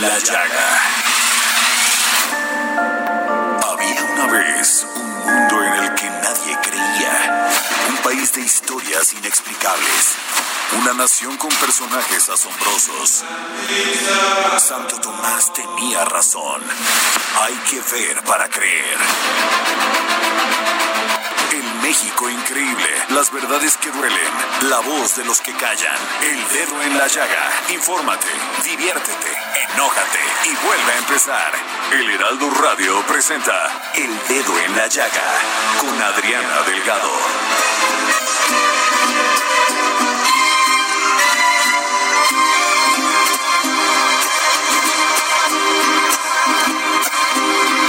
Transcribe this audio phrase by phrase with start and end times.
[0.00, 0.80] La llaga.
[3.70, 7.48] Había una vez un mundo en el que nadie creía.
[7.88, 10.16] Un país de historias inexplicables.
[10.80, 13.24] Una nación con personajes asombrosos.
[14.58, 16.62] Santo Tomás tenía razón.
[17.42, 18.98] Hay que ver para creer.
[21.52, 22.88] El México increíble.
[23.10, 24.32] Las verdades que duelen.
[24.68, 25.96] La voz de los que callan.
[26.22, 27.50] El dedo en la llaga.
[27.70, 28.26] Infórmate,
[28.64, 31.52] diviértete, enójate y vuelve a empezar.
[31.92, 35.22] El Heraldo Radio presenta El Dedo en la Llaga
[35.80, 37.10] con Adriana Delgado.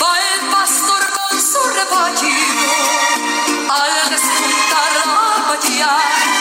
[0.02, 2.36] Va el pastor con su rebaño
[3.70, 3.98] al
[4.96, 5.06] la
[5.48, 6.37] mañana,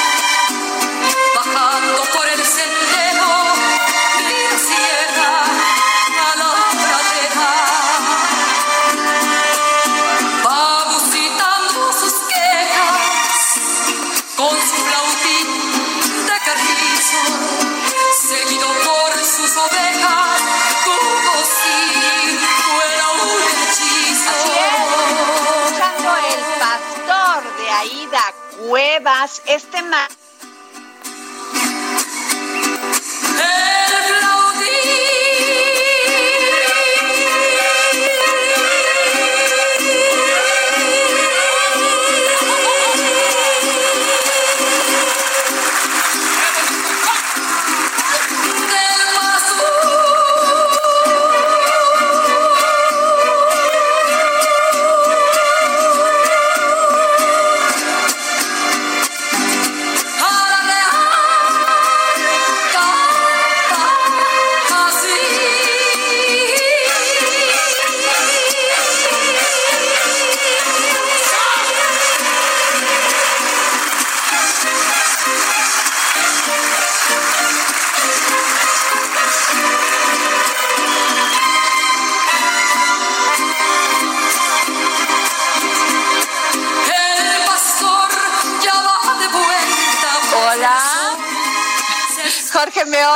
[29.07, 30.09] Cuevas, este ma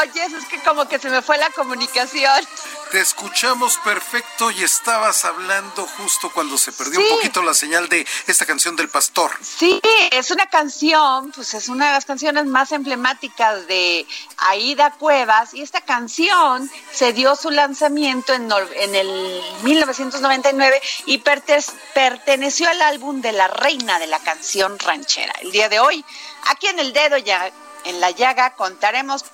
[0.00, 0.32] oyes?
[0.32, 2.46] Es que como que se me fue la comunicación.
[2.90, 7.06] Te escuchamos perfecto y estabas hablando justo cuando se perdió Sí.
[7.08, 9.30] un poquito la señal de esta canción del pastor.
[9.42, 14.06] Sí, es una canción, pues es una de las canciones más emblemáticas de
[14.38, 18.50] Aida Cuevas y esta canción se dio su lanzamiento en,
[18.96, 25.32] el 1999 y perte- perteneció al álbum de la reina de la canción ranchera.
[25.40, 26.04] El día de hoy,
[26.48, 27.50] aquí en el dedo ya
[27.84, 29.24] en la llaga contaremos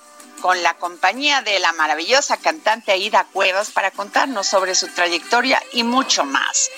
[0.41, 5.83] con la compañía de la maravillosa cantante Aida Cuevas para contarnos sobre su trayectoria y
[5.83, 6.69] mucho más.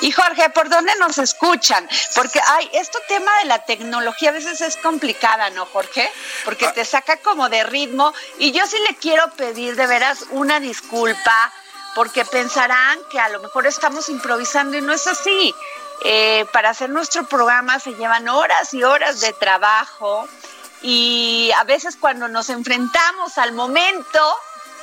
[0.00, 1.88] Y Jorge, ¿por dónde nos escuchan?
[2.14, 6.10] Porque, ay, este tema de la tecnología a veces es complicada, ¿no, Jorge?
[6.44, 8.12] Porque te saca como de ritmo.
[8.38, 11.52] Y yo sí le quiero pedir de veras una disculpa,
[11.94, 15.54] porque pensarán que a lo mejor estamos improvisando y no es así.
[16.04, 20.28] Eh, para hacer nuestro programa se llevan horas y horas de trabajo
[20.86, 24.20] y a veces cuando nos enfrentamos al momento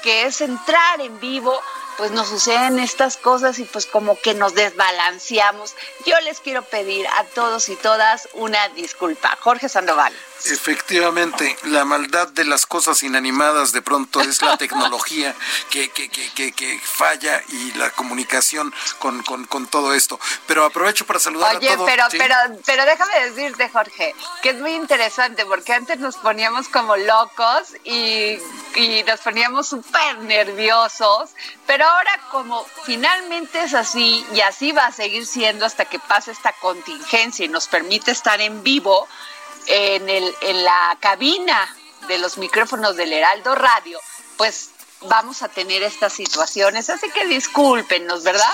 [0.02, 1.54] que es entrar en vivo,
[1.98, 5.76] pues nos suceden estas cosas y pues como que nos desbalanceamos.
[6.06, 9.38] Yo les quiero pedir a todos y todas una disculpa.
[9.42, 10.14] Jorge Sandoval.
[10.46, 15.36] Efectivamente, la maldad de las cosas inanimadas de pronto es la tecnología
[15.70, 20.20] que, que, que, que, que falla y la comunicación con, con, con todo esto.
[20.48, 21.88] Pero aprovecho para saludar Oye, a todos.
[21.88, 22.18] pero, ¿sí?
[22.18, 22.36] pero,
[22.66, 28.40] pero déjame decirte, Jorge, que es muy interesante porque antes nos poníamos como locos y,
[28.76, 31.30] y nos poníamos súper nerviosos,
[31.68, 36.32] pero ahora como finalmente es así y así va a seguir siendo hasta que pase
[36.32, 39.08] esta contingencia y nos permite estar en vivo
[39.68, 41.76] en, el, en la cabina
[42.08, 44.00] de los micrófonos del Heraldo Radio,
[44.38, 44.72] pues
[45.04, 46.90] vamos a tener estas situaciones.
[46.90, 48.54] Así que discúlpenos, ¿verdad?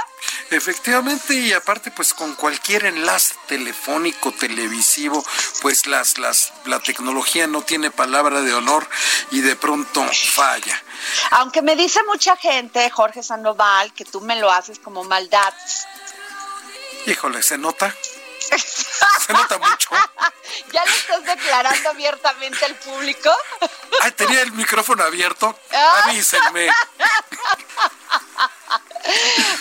[0.49, 5.23] Efectivamente, y aparte, pues con cualquier enlace telefónico, televisivo,
[5.61, 8.87] pues las, las, la tecnología no tiene palabra de honor
[9.31, 10.81] y de pronto falla.
[11.31, 15.53] Aunque me dice mucha gente, Jorge Sandoval, que tú me lo haces como maldad.
[17.05, 17.93] Híjole, ¿se nota?
[19.25, 19.89] Se nota mucho.
[20.71, 23.29] ¿Ya lo estás declarando abiertamente al público?
[24.01, 25.57] Ay, tenía el micrófono abierto.
[25.73, 26.01] Ah.
[26.05, 26.69] Avísenme.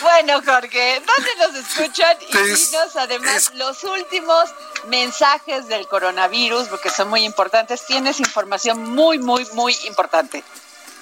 [0.01, 2.17] Bueno, Jorge, ¿dónde nos escuchan?
[2.27, 4.49] Y Te- dinos además es- los últimos
[4.87, 7.85] mensajes del coronavirus, porque son muy importantes.
[7.85, 10.43] Tienes información muy, muy, muy importante.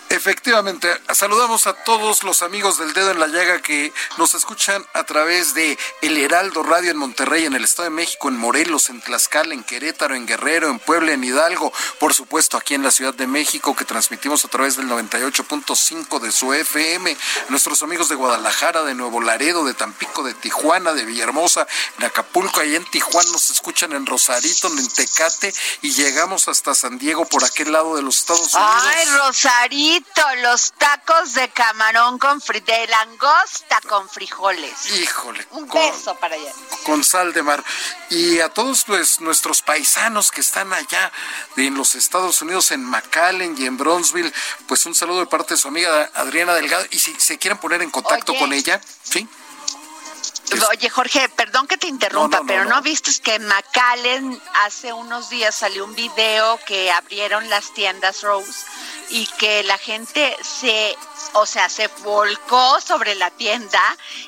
[0.10, 5.04] Efectivamente, saludamos a todos los amigos del Dedo en la Llaga que nos escuchan a
[5.04, 9.02] través de El Heraldo Radio en Monterrey, en el Estado de México, en Morelos, en
[9.02, 13.14] Tlaxcala, en Querétaro, en Guerrero, en Puebla, en Hidalgo, por supuesto aquí en la Ciudad
[13.14, 17.18] de México que transmitimos a través del 98.5 de su FM,
[17.50, 21.68] nuestros amigos de Guadalajara, de Nuevo Laredo, de Tampico, de Tijuana, de Villahermosa,
[21.98, 26.98] en Acapulco, ahí en Tijuana nos escuchan en Rosarito, en Tecate y llegamos hasta San
[26.98, 28.84] Diego por aquel lado de los Estados Unidos.
[28.86, 29.95] Ay, Rosarito,
[30.44, 34.92] los tacos de camarón con fri de langosta con frijoles.
[34.98, 35.46] Híjole.
[35.52, 36.52] Un con- beso para allá.
[36.84, 37.64] con sal de mar.
[38.10, 41.12] Y a todos pues, nuestros paisanos que están allá
[41.56, 44.34] en los Estados Unidos, en McAllen y en Bronzeville,
[44.68, 46.86] pues un saludo de parte de su amiga Adriana Delgado.
[46.92, 48.42] Y si se quieren poner en contacto Oye.
[48.42, 49.28] con ella, ¿sí?
[50.72, 52.82] Oye, Jorge, perdón que te interrumpa, No, no, no, pero no.
[52.82, 58.52] viste que en McAllen hace unos días salió un video que abrieron las tiendas Rose
[59.10, 60.96] y que la gente se,
[61.34, 63.82] o sea, se volcó sobre la tienda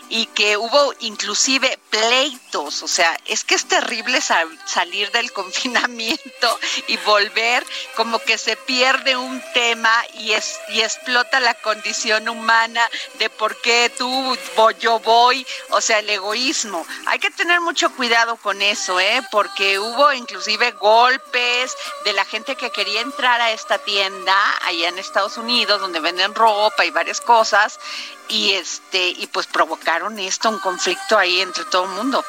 [0.10, 6.60] y que hubo inclusive pleitos, o sea, es que es terrible sa- salir del confinamiento
[6.88, 7.66] y volver
[7.96, 12.88] como que se pierde un tema y es y explota la condición humana
[13.20, 14.38] de por qué tú
[14.80, 16.86] yo voy, o sea, egoísmo.
[17.06, 19.22] Hay que tener mucho cuidado con eso, ¿eh?
[19.32, 21.76] Porque hubo inclusive golpes
[22.06, 26.36] de la gente que quería entrar a esta tienda allá en Estados Unidos donde venden
[26.36, 27.80] ropa y varias cosas
[28.28, 32.24] y este y pues provocaron esto un conflicto ahí entre todo el mundo.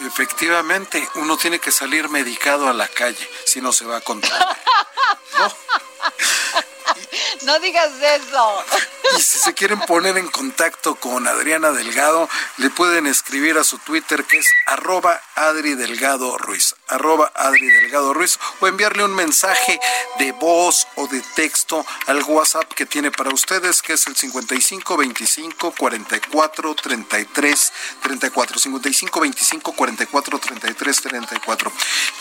[0.00, 4.56] Efectivamente, uno tiene que salir medicado a la calle, si no se va a contagiar.
[5.38, 5.52] No.
[7.42, 8.64] No digas eso.
[9.16, 13.78] Y si se quieren poner en contacto con Adriana Delgado, le pueden escribir a su
[13.78, 19.78] Twitter que es arroba Adri Delgado Ruiz, arroba Adri Delgado Ruiz, o enviarle un mensaje
[20.18, 24.96] de voz o de texto al WhatsApp que tiene para ustedes, que es el 55
[24.96, 27.72] 25 44 33
[28.02, 31.72] 34, 55 25 44 33 34.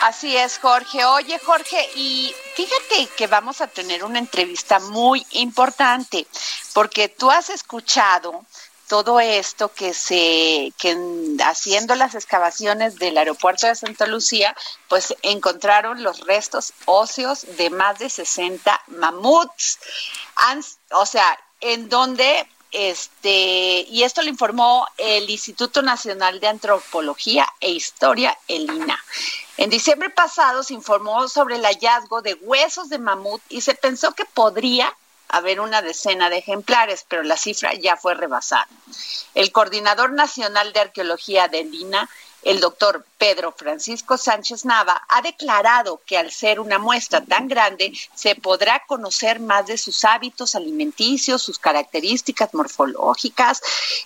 [0.00, 1.04] Así es, Jorge.
[1.04, 6.26] Oye, Jorge, y fíjate que vamos a tener una entrevista muy importante,
[6.72, 8.44] porque tú has escuchado
[8.88, 14.54] todo esto que se, que en- haciendo las excavaciones del aeropuerto de Santa Lucía,
[14.88, 19.78] pues encontraron los restos óseos de más de 60 mamuts.
[20.92, 27.70] O sea, en donde este, y esto lo informó el Instituto Nacional de Antropología e
[27.70, 28.98] Historia, el INA.
[29.56, 34.12] En diciembre pasado se informó sobre el hallazgo de huesos de mamut y se pensó
[34.12, 34.92] que podría
[35.28, 38.68] haber una decena de ejemplares, pero la cifra ya fue rebasada.
[39.34, 42.08] El coordinador nacional de arqueología del INA,
[42.42, 47.92] el doctor Pedro Francisco Sánchez Nava, ha declarado que al ser una muestra tan grande,
[48.14, 53.62] se podrá conocer más de sus hábitos alimenticios, sus características morfológicas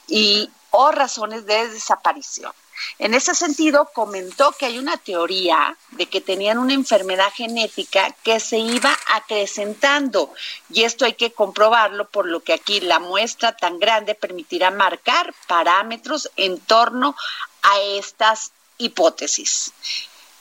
[0.06, 2.52] y o razones de desaparición.
[2.98, 8.40] En ese sentido, comentó que hay una teoría de que tenían una enfermedad genética que
[8.40, 10.32] se iba acrecentando
[10.70, 15.34] y esto hay que comprobarlo, por lo que aquí la muestra tan grande permitirá marcar
[15.46, 17.14] parámetros en torno
[17.62, 19.72] a estas hipótesis.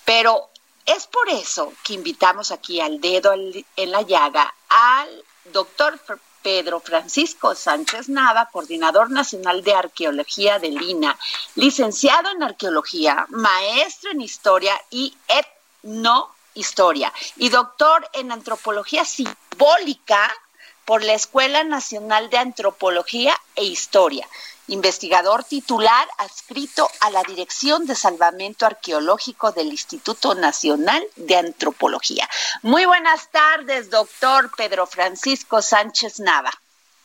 [0.06, 0.50] Pero
[0.86, 6.00] es por eso que invitamos aquí al dedo en la llaga al doctor
[6.42, 11.18] Pedro Francisco Sánchez Nava, coordinador nacional de arqueología del INA,
[11.56, 15.16] licenciado en arqueología, maestro en historia y
[16.54, 20.34] Historia y doctor en Antropología Simbólica
[20.88, 24.26] por la Escuela Nacional de Antropología e Historia
[24.68, 32.30] investigador titular adscrito a la Dirección de Salvamento Arqueológico del Instituto Nacional de Antropología.
[32.64, 36.52] Muy buenas tardes, doctor Pedro Francisco Sánchez Nava.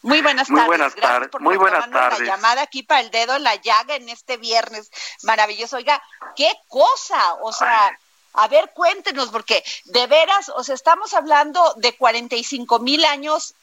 [0.03, 0.69] Muy buenas muy tardes.
[0.69, 1.31] Buenas tardes.
[1.41, 2.21] Muy buenas tardes.
[2.21, 4.91] La llamada aquí para el dedo en la llaga en este viernes
[5.23, 5.77] maravilloso.
[5.77, 6.03] Oiga,
[6.35, 7.97] qué cosa, o sea,
[8.33, 13.55] a ver, cuéntenos, porque de veras, o sea, estamos hablando de 45 mil años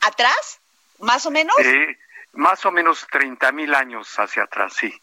[0.00, 0.60] atrás,
[0.98, 1.54] más o menos.
[1.58, 1.96] Sí
[2.38, 4.94] más o menos 30 mil años hacia atrás, sí.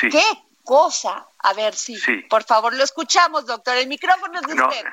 [0.00, 0.22] ¿Qué
[0.64, 1.26] cosa?
[1.38, 1.96] A ver, sí.
[2.28, 3.76] Por favor, lo escuchamos, doctor.
[3.76, 4.86] El micrófono es de usted.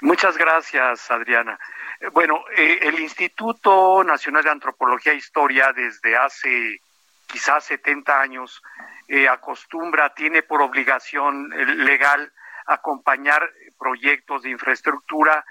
[0.00, 1.58] Muchas gracias, Adriana.
[2.00, 6.80] Eh, bueno, eh, el Instituto Nacional de Antropología e Historia desde hace
[7.26, 8.62] quizás 70 años
[9.06, 11.48] eh, acostumbra, tiene por obligación
[11.84, 12.32] legal
[12.66, 15.44] acompañar proyectos de infraestructura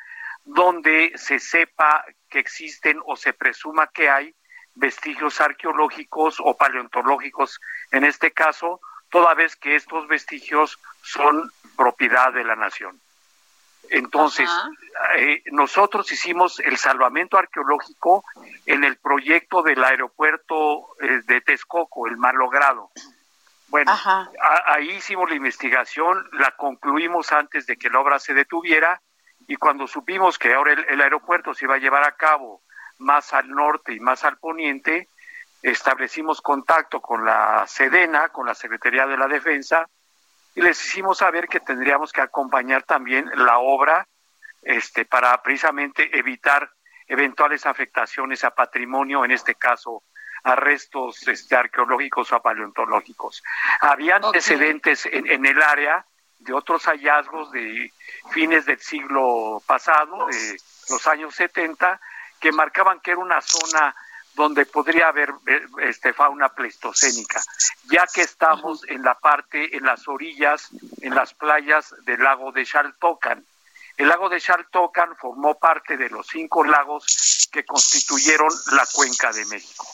[0.43, 4.35] donde se sepa que existen o se presuma que hay
[4.75, 7.59] vestigios arqueológicos o paleontológicos
[7.91, 12.99] en este caso, toda vez que estos vestigios son propiedad de la nación.
[13.89, 14.49] Entonces,
[15.17, 18.23] eh, nosotros hicimos el salvamento arqueológico
[18.65, 22.89] en el proyecto del aeropuerto eh, de Texcoco, el malogrado.
[23.67, 23.95] Bueno,
[24.65, 29.01] ahí hicimos la investigación, la concluimos antes de que la obra se detuviera
[29.47, 32.61] y cuando supimos que ahora el aeropuerto se iba a llevar a cabo
[32.99, 35.09] más al norte y más al poniente,
[35.61, 39.87] establecimos contacto con la Sedena, con la Secretaría de la Defensa,
[40.55, 44.07] y les hicimos saber que tendríamos que acompañar también la obra
[44.61, 46.69] este, para precisamente evitar
[47.07, 50.03] eventuales afectaciones a patrimonio, en este caso
[50.43, 53.41] a restos este, arqueológicos o paleontológicos.
[53.79, 56.05] Había antecedentes en, en, el área
[56.43, 57.91] de otros hallazgos de
[58.31, 60.57] fines del siglo pasado, de
[60.89, 61.99] los años 70,
[62.39, 63.95] que marcaban que era una zona
[64.35, 67.41] donde podría haber eh, este, fauna pleistocénica,
[67.85, 70.69] ya que estamos en la parte, en las orillas,
[71.01, 73.45] en las playas del lago de Xaltocan.
[73.95, 79.45] El lago de Xaltocan formó parte de los cinco lagos que constituyeron la cuenca de
[79.45, 79.85] México.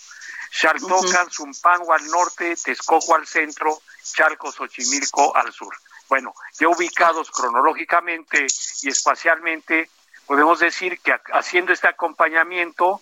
[0.51, 5.75] Xaltocan, Zumpango al norte, Texcoco al centro, Chalco, Xochimilco al sur.
[6.09, 8.47] Bueno, ya ubicados cronológicamente
[8.81, 9.89] y espacialmente,
[10.25, 13.01] podemos decir que haciendo este acompañamiento,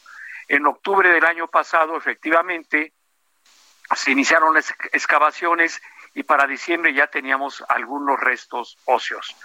[0.49, 2.93] en octubre del año pasado, efectivamente,
[3.95, 5.81] se iniciaron las excavaciones
[6.13, 9.35] y para diciembre ya teníamos algunos restos óseos.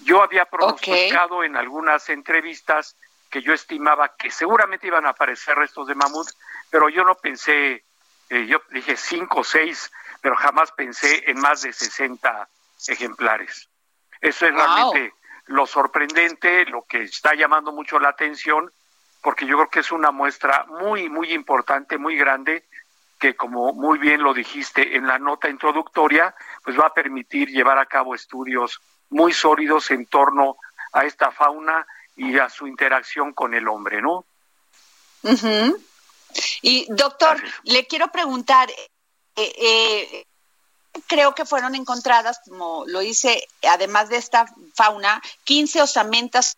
[0.00, 2.96] Yo había pronosticado en algunas entrevistas
[3.30, 6.28] que yo estimaba que seguramente iban a aparecer restos de mamut,
[6.70, 7.84] pero yo no pensé,
[8.30, 12.48] eh, yo dije cinco o seis, pero jamás pensé en más de 60
[12.88, 13.68] ejemplares.
[14.20, 15.14] Eso es realmente
[15.46, 18.72] lo sorprendente, lo que está llamando mucho la atención,
[19.22, 22.64] porque yo creo que es una muestra muy, muy importante, muy grande,
[23.18, 26.34] que como muy bien lo dijiste en la nota introductoria,
[26.64, 30.56] pues va a permitir llevar a cabo estudios muy sólidos en torno
[30.92, 34.24] a esta fauna y a su interacción con el hombre, ¿no?
[36.62, 38.76] Y doctor, le quiero preguntar, eh,
[39.36, 40.26] eh,
[41.06, 46.56] creo que fueron encontradas, como lo hice, además de esta fauna, 15 osamentas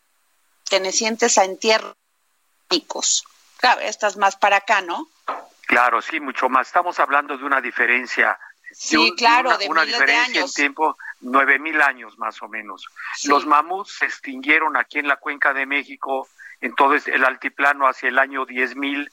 [0.65, 1.97] pertenecientes a entierros
[3.59, 5.09] Claro, estas más para acá, ¿no?
[5.67, 6.69] Claro, sí, mucho más.
[6.69, 8.39] Estamos hablando de una diferencia.
[8.73, 12.89] Sí, claro, de, una, diferencia en tiempo, nueve mil años más o menos.
[13.25, 16.29] Los mamuts se extinguieron aquí en la cuenca de México,
[16.63, 19.13] en todo el altiplano, hacia el año diez mil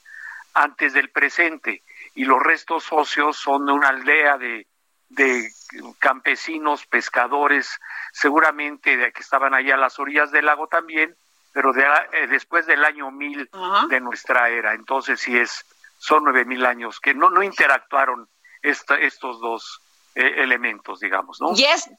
[0.54, 1.82] antes del presente.
[2.14, 4.66] Y los restos óseos son de una aldea de
[5.10, 5.52] de
[5.98, 7.78] campesinos, pescadores,
[8.12, 11.14] seguramente de que estaban allá a las orillas del lago también,
[11.52, 13.50] pero de, eh, después del año mil
[13.88, 14.72] de nuestra era.
[14.72, 15.66] Entonces sí es,
[15.98, 18.28] son nueve mil años que no, no interactuaron
[18.62, 19.80] estos dos
[20.14, 21.54] eh, elementos, digamos, ¿no?
[21.56, 21.90] Y es,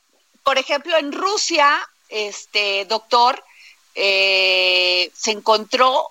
[0.44, 1.78] por ejemplo, en Rusia,
[2.08, 3.44] este doctor,
[3.94, 6.08] eh, se encontró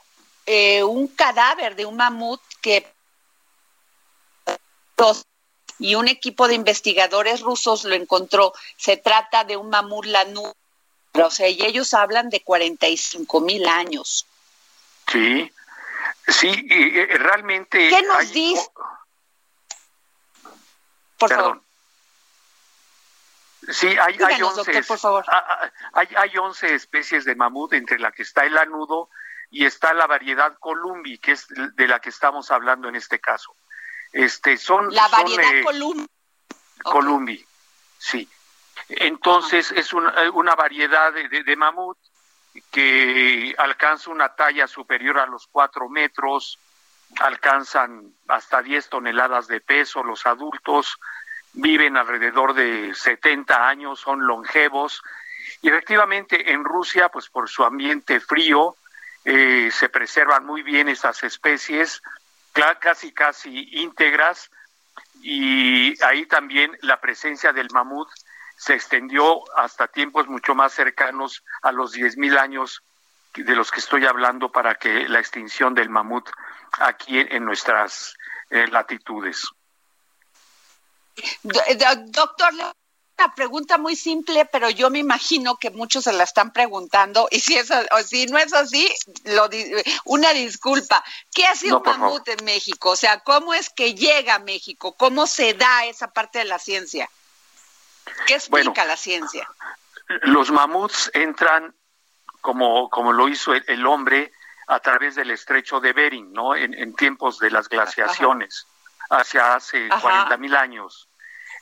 [0.85, 2.85] un cadáver de un mamut que
[5.81, 8.53] y un equipo de investigadores rusos lo encontró.
[8.77, 10.53] Se trata de un mamut lanú,
[11.15, 14.27] o sea, y ellos hablan de 45 mil años.
[15.11, 15.51] Sí,
[16.29, 17.89] sí, y, realmente...
[17.89, 18.69] ¿Qué nos dice?
[21.19, 21.63] Por favor.
[23.69, 25.25] Sí, hay, hay, 11, por favor.
[25.93, 29.11] Hay, hay 11 especies de mamut, entre la que está el lanudo
[29.51, 33.55] y está la variedad columbi, que es de la que estamos hablando en este caso.
[34.13, 35.63] Este, son, la variedad
[36.83, 37.45] Columbi.
[37.99, 38.29] sí.
[38.89, 41.97] Entonces es una, una variedad de, de, de mamut
[42.73, 46.59] que alcanza una talla superior a los cuatro metros,
[47.19, 50.99] alcanzan hasta 10 toneladas de peso los adultos,
[51.53, 55.03] viven alrededor de 70 años, son longevos.
[55.63, 58.77] Y efectivamente en Rusia, pues por su ambiente frío,
[59.25, 62.03] eh, se preservan muy bien estas especies,
[62.53, 64.51] casi casi íntegras,
[65.23, 68.09] y ahí también la presencia del mamut
[68.57, 72.83] se extendió hasta tiempos mucho más cercanos a los 10.000 años
[73.35, 76.29] de los que estoy hablando para que la extinción del mamut
[76.79, 78.15] aquí en nuestras
[78.51, 79.47] eh, latitudes.
[81.43, 82.53] Doctor,
[83.21, 87.41] una pregunta muy simple, pero yo me imagino que muchos se la están preguntando y
[87.41, 88.91] si eso o si no es así,
[89.25, 89.49] lo,
[90.07, 91.05] una disculpa.
[91.35, 92.91] ¿Qué hace un mamut en México?
[92.91, 94.95] O sea, ¿cómo es que llega a México?
[94.97, 97.11] ¿Cómo se da esa parte de la ciencia?
[98.27, 99.47] ¿Qué explica la ciencia?
[100.23, 101.75] Los mamuts entran
[102.41, 104.33] como, como lo hizo el, hombre
[104.67, 106.57] a través del estrecho de Bering, ¿no?
[106.57, 108.67] En, tiempos de las glaciaciones,
[109.11, 111.10] hacia hace 40 mil años.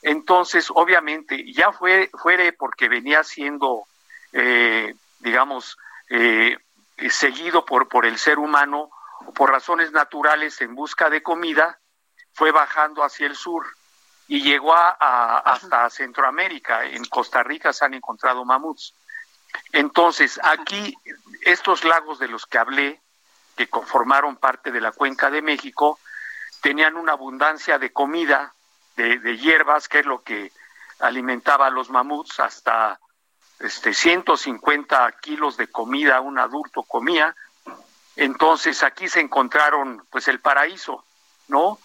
[0.03, 3.85] Entonces, obviamente, ya fue, fuere porque venía siendo,
[4.33, 5.77] eh, digamos,
[6.11, 6.57] eh,
[7.11, 8.91] seguido por, por el ser humano,
[9.35, 11.79] por razones naturales en busca de comida,
[12.33, 13.67] fue bajando hacia el sur
[14.29, 16.85] y llegó a, hasta Centroamérica.
[16.85, 18.95] En Costa Rica se han encontrado mamuts.
[19.73, 20.97] Entonces, aquí,
[21.43, 23.01] estos lagos de los que hablé,
[23.57, 25.99] que conformaron parte de la cuenca de México,
[26.61, 28.55] tenían una abundancia de comida,
[28.99, 30.53] de, hierbas, que es lo que
[30.99, 32.99] alimentaba a los mamuts, hasta
[33.61, 37.35] este, 150 kilos de comida un adulto comía.
[38.17, 41.05] Entonces aquí se encontraron pues el paraíso,
[41.47, 41.79] ¿no?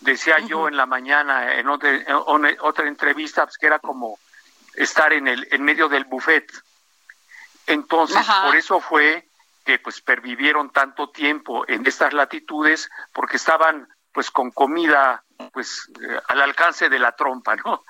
[0.00, 4.18] Decía yo en la mañana en otra, en otra entrevista pues, que era como
[4.74, 6.52] estar en el en medio del buffet.
[7.66, 9.28] Entonces, por eso fue
[9.64, 16.20] que pues pervivieron tanto tiempo en estas latitudes porque estaban pues con comida pues eh,
[16.28, 17.84] al alcance de la trompa, ¿no?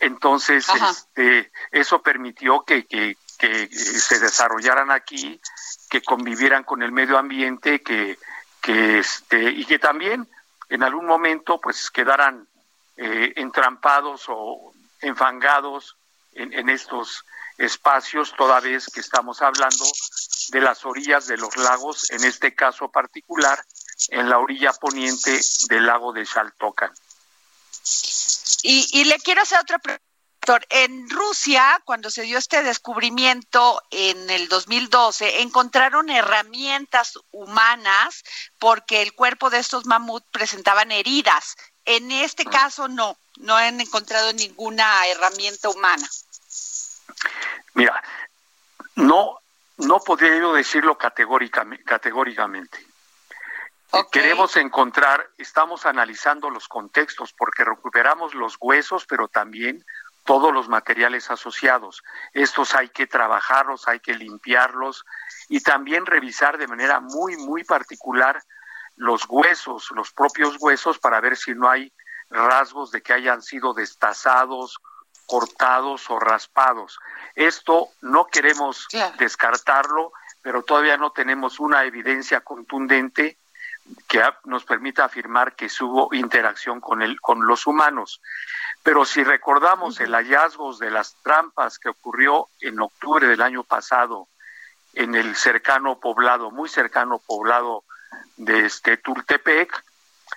[0.00, 5.40] Entonces, este, eso permitió que, que, que, se desarrollaran aquí,
[5.90, 8.18] que convivieran con el medio ambiente, que,
[8.62, 10.26] que este, y que también
[10.70, 12.48] en algún momento pues quedaran
[12.96, 15.96] eh, entrampados o enfangados
[16.32, 17.24] en, en estos
[17.58, 19.84] espacios, toda vez que estamos hablando
[20.48, 23.58] de las orillas de los lagos, en este caso particular,
[24.08, 26.92] en la orilla poniente del lago de Xaltocan.
[28.62, 30.04] Y, y le quiero hacer otra pregunta.
[30.68, 38.22] En Rusia, cuando se dio este descubrimiento en el 2012, encontraron herramientas humanas
[38.58, 41.56] porque el cuerpo de estos mamut presentaban heridas.
[41.86, 42.50] En este ah.
[42.50, 46.06] caso no, no han encontrado ninguna herramienta humana.
[47.72, 48.02] Mira,
[48.96, 49.38] no,
[49.78, 51.84] no podría yo decirlo categóricamente.
[51.84, 52.86] categóricamente.
[54.10, 59.84] Queremos encontrar, estamos analizando los contextos porque recuperamos los huesos, pero también
[60.24, 62.02] todos los materiales asociados.
[62.32, 65.04] Estos hay que trabajarlos, hay que limpiarlos
[65.48, 68.42] y también revisar de manera muy, muy particular
[68.96, 71.92] los huesos, los propios huesos, para ver si no hay
[72.30, 74.78] rasgos de que hayan sido destazados
[75.26, 76.98] cortados o raspados.
[77.34, 83.38] Esto no queremos descartarlo, pero todavía no tenemos una evidencia contundente
[84.08, 88.20] que nos permita afirmar que hubo interacción con, el, con los humanos.
[88.82, 94.28] Pero si recordamos el hallazgo de las trampas que ocurrió en octubre del año pasado
[94.94, 97.84] en el cercano poblado, muy cercano poblado
[98.36, 99.84] de este Tultepec,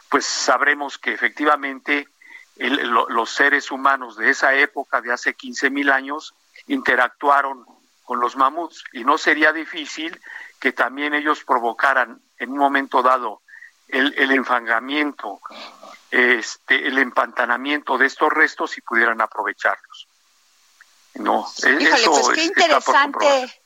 [0.10, 2.08] pues sabremos que efectivamente
[2.58, 6.34] los seres humanos de esa época, de hace 15 mil años,
[6.66, 7.66] interactuaron
[8.08, 10.18] con los mamuts y no sería difícil
[10.62, 13.42] que también ellos provocaran en un momento dado
[13.90, 15.42] el, el enfangamiento,
[16.10, 20.08] este, el empantanamiento de estos restos y pudieran aprovecharlos.
[21.16, 23.62] No, e-, Híjole, pues qué interesante.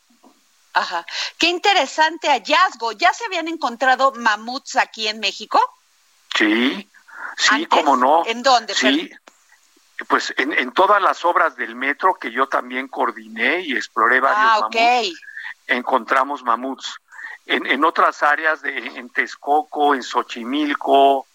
[0.74, 1.06] Ajá.
[1.38, 2.94] Qué interesante hallazgo.
[2.94, 5.60] ¿Ya se habían encontrado mamuts aquí en México?
[6.34, 6.90] Sí,
[7.38, 8.24] Sí, cómo no.
[8.26, 8.74] ¿En dónde?
[8.74, 9.10] Sí,
[10.08, 14.40] pues en, en, todas las obras del metro que yo también coordiné y exploré varios
[14.40, 15.22] ah, mamuts,
[15.68, 16.96] encontramos mamuts.
[17.46, 21.26] En, en otras áreas, de, en Texcoco, en Xochimilco,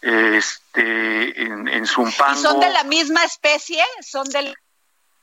[0.00, 2.38] este, en, en Zumpango.
[2.38, 3.84] ¿Y son de la misma especie?
[4.00, 4.54] ¿Son del...?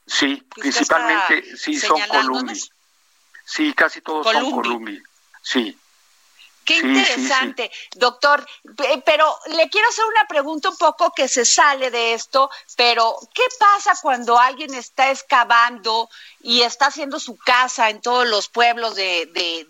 [0.05, 2.61] Sí, principalmente, sí, son columbi.
[3.43, 5.01] Sí, casi todos son columbi,
[5.41, 5.77] sí.
[6.67, 8.45] Qué interesante, doctor.
[9.05, 13.43] Pero le quiero hacer una pregunta un poco que se sale de esto, pero ¿qué
[13.57, 16.09] pasa cuando alguien está excavando
[16.41, 19.65] y está haciendo su casa en todos los pueblos de, de,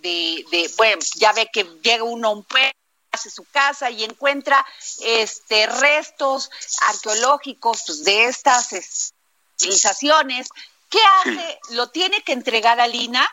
[0.49, 2.71] de, bueno, ya ve que llega uno a un pueblo
[3.12, 4.65] hace su casa y encuentra
[4.99, 6.49] este restos
[6.81, 9.13] arqueológicos pues, de estas
[9.55, 10.49] civilizaciones,
[10.89, 11.60] ¿qué hace?
[11.69, 13.27] ¿Lo tiene que entregar a Lina?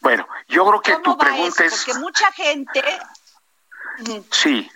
[0.00, 1.84] Bueno, yo creo que tu pregunta es...
[1.84, 2.82] Porque mucha gente...
[4.30, 4.70] Sí.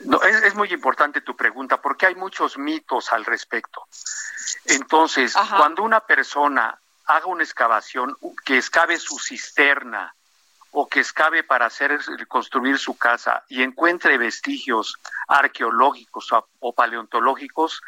[0.00, 3.86] No, es, muy importante tu pregunta porque hay muchos mitos al respecto.
[4.66, 10.14] Entonces, cuando una persona haga una excavación, que excave su cisterna
[10.72, 16.28] o que excave para hacer construir su casa y encuentre vestigios arqueológicos
[16.60, 17.80] o, paleontológicos,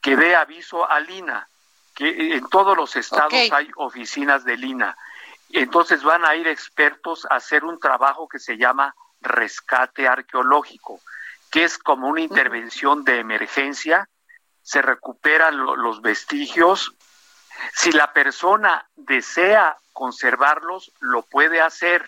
[0.00, 1.46] que dé aviso a Lina,
[1.94, 4.96] que en todos los estados hay oficinas de Lina.
[5.52, 11.00] Entonces van a ir expertos a hacer un trabajo que se llama rescate arqueológico,
[11.50, 14.08] que es como una intervención de emergencia,
[14.62, 16.94] se recuperan los vestigios.
[17.74, 22.06] Si la persona desea conservarlos, lo puede hacer.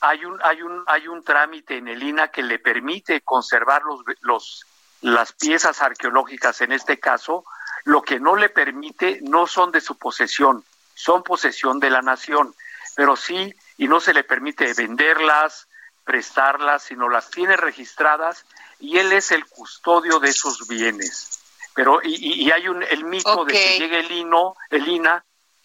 [0.00, 4.00] Hay un, hay un, hay un trámite en el INA que le permite conservar los,
[4.20, 4.66] los,
[5.00, 7.44] las piezas arqueológicas, en este caso,
[7.84, 10.64] lo que no le permite no son de su posesión,
[11.02, 12.54] son posesión de la nación,
[12.94, 15.68] pero sí, y no se le permite venderlas,
[16.04, 18.44] prestarlas, sino las tiene registradas
[18.78, 21.40] y él es el custodio de esos bienes.
[21.74, 25.24] Pero, y, hay un, el mito de que llegue el INO, el INA,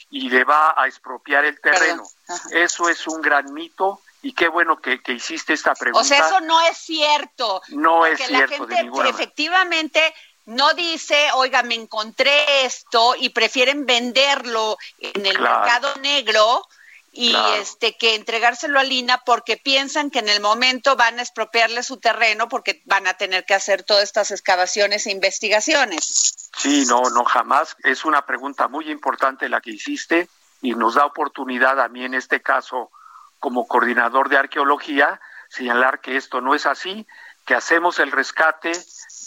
[0.10, 2.04] y le va a expropiar el terreno.
[2.52, 6.02] Eso es un gran mito y qué bueno que, hiciste esta pregunta.
[6.02, 7.62] O sea, eso no es cierto.
[7.70, 8.68] No es cierto.
[8.68, 15.94] La gente efectivamente no dice, oiga, me encontré esto y prefieren venderlo en el mercado
[16.02, 16.68] negro
[17.12, 21.82] y este que entregárselo a Lina porque piensan que en el momento van a expropiarle
[21.82, 26.50] su terreno porque van a tener que hacer todas estas excavaciones e investigaciones.
[26.58, 27.78] Sí, no, no, jamás.
[27.84, 30.28] Es una pregunta muy importante la que hiciste
[30.62, 32.92] y nos da oportunidad a mí en este caso
[33.40, 37.08] como coordinador de arqueología señalar que esto no es así,
[37.46, 38.72] que hacemos el rescate,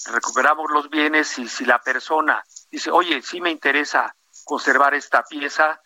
[0.09, 5.81] recuperamos los bienes y si la persona dice, oye, sí me interesa conservar esta pieza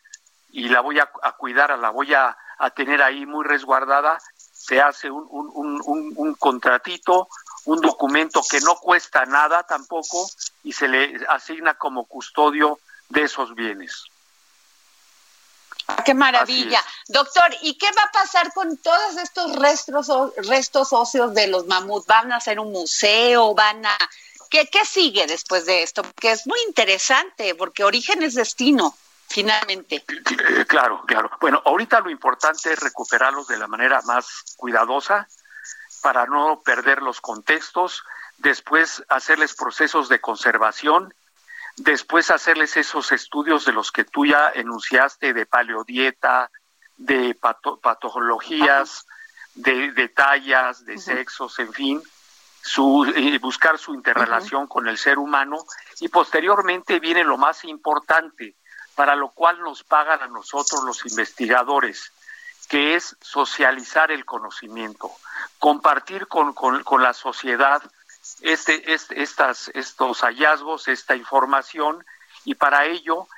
[0.51, 1.07] y la voy a,
[1.37, 2.37] cuidar, la voy a,
[2.77, 7.29] tener ahí muy resguardada, se hace un, un, un, contratito,
[7.65, 10.29] un documento que no cuesta nada tampoco
[10.63, 14.05] y se le asigna como custodio de esos bienes.
[15.89, 16.83] Ah, qué maravilla.
[17.09, 22.07] Doctor, ¿y qué va a pasar con todos estos restos, restos óseos de los mamuts?
[22.07, 23.55] ¿Van a hacer un museo?
[23.55, 23.97] ¿Van a...?
[24.49, 26.03] ¿Qué, ¿Qué sigue después de esto?
[26.03, 28.95] Porque es muy interesante, porque origen es destino,
[29.29, 30.05] finalmente.
[30.69, 31.31] Claro, claro.
[31.41, 35.27] Bueno, ahorita lo importante es recuperarlos de la manera más cuidadosa
[36.03, 38.03] para no perder los contextos,
[38.39, 41.15] después hacerles procesos de conservación
[41.77, 46.51] después hacerles esos estudios de los que tú ya enunciaste, de paleodieta,
[46.97, 49.07] de patologías,
[49.55, 52.03] de, tallas, de sexos, en fin,
[52.63, 55.65] su, eh, buscar su interrelación con el ser humano.
[56.01, 58.57] Y posteriormente viene lo más importante,
[58.95, 62.13] para lo cual nos pagan a nosotros los investigadores,
[62.69, 65.11] que es socializar el conocimiento,
[65.59, 67.83] compartir con, con la sociedad
[68.43, 72.05] este, este, estas, estos hallazgos, esta información,
[72.45, 73.29] y para ello,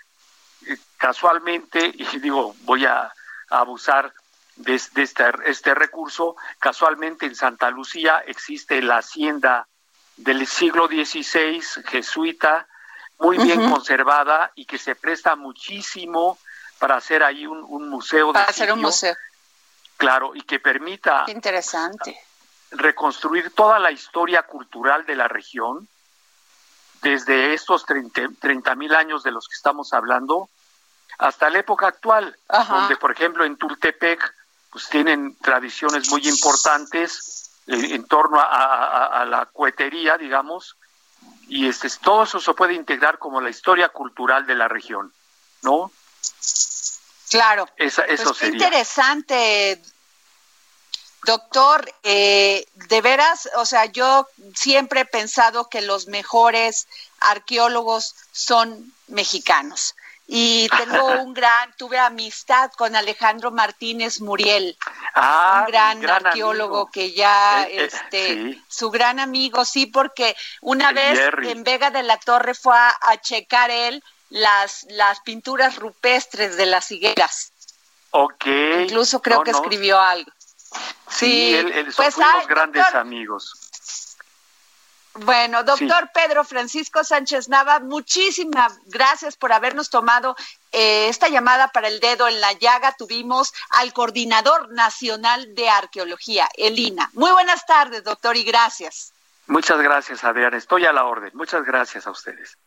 [0.66, 3.12] eh, casualmente, y digo, voy a,
[3.50, 4.12] abusar
[4.56, 5.04] de, este,
[5.46, 9.68] este recurso, casualmente en Santa Lucía existe la hacienda
[10.16, 12.66] del siglo XVI jesuita,
[13.18, 16.38] muy bien conservada y que se presta muchísimo
[16.78, 18.32] para hacer ahí un, museo.
[18.32, 19.14] Para hacer un museo.
[19.96, 22.18] Claro, y que permita interesante
[22.74, 25.88] reconstruir toda la historia cultural de la región,
[27.02, 30.48] desde estos 30 mil años de los que estamos hablando,
[31.18, 32.36] hasta la época actual,
[32.68, 34.34] donde, por ejemplo, en Tultepec,
[34.70, 40.76] pues tienen tradiciones muy importantes eh, en torno a, la cohetería, digamos,
[41.46, 45.12] y este, todo eso se puede integrar como la historia cultural de la región,
[45.62, 45.92] ¿no?
[47.30, 47.68] Claro.
[47.76, 48.54] eso pues sería.
[48.54, 49.80] interesante,
[51.24, 56.86] Doctor, eh, de veras, o sea, yo siempre he pensado que los mejores
[57.20, 59.94] arqueólogos son mexicanos.
[60.26, 64.76] Y tengo un gran, tuve amistad con Alejandro Martínez Muriel,
[65.14, 70.92] ah, un gran, arqueólogo que ya, eh, eh, este, su gran amigo, sí, porque una
[70.92, 76.66] vez en Vega de la Torre fue a, checar él las, las pinturas rupestres de
[76.66, 77.52] las higueras.
[78.10, 78.46] Ok.
[78.80, 80.30] Incluso creo que escribió algo.
[81.08, 83.00] Sí, él, él- pues, fuimos ay, grandes doctor.
[83.00, 83.52] amigos.
[85.16, 90.34] Bueno, doctor Pedro Francisco Sánchez Nava, muchísimas gracias por habernos tomado
[90.72, 92.96] eh, esta llamada para el dedo en la llaga.
[92.98, 97.10] Tuvimos al Coordinador Nacional de Arqueología, Elina.
[97.12, 99.12] Muy buenas tardes, doctor, y gracias.
[99.46, 100.52] Muchas gracias, Adrián.
[100.54, 101.30] Estoy a la orden.
[101.34, 102.58] Muchas gracias a ustedes.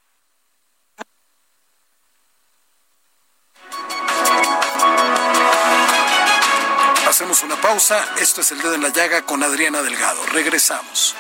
[7.08, 8.06] Hacemos una pausa.
[8.20, 10.26] Esto es El Dedo en la Llaga con Adriana Delgado.
[10.26, 11.16] Regresamos.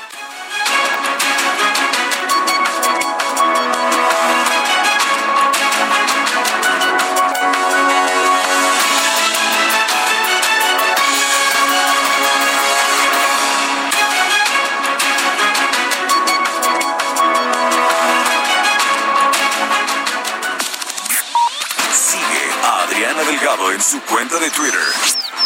[21.93, 24.81] Sigue a Adriana Delgado en su cuenta de Twitter,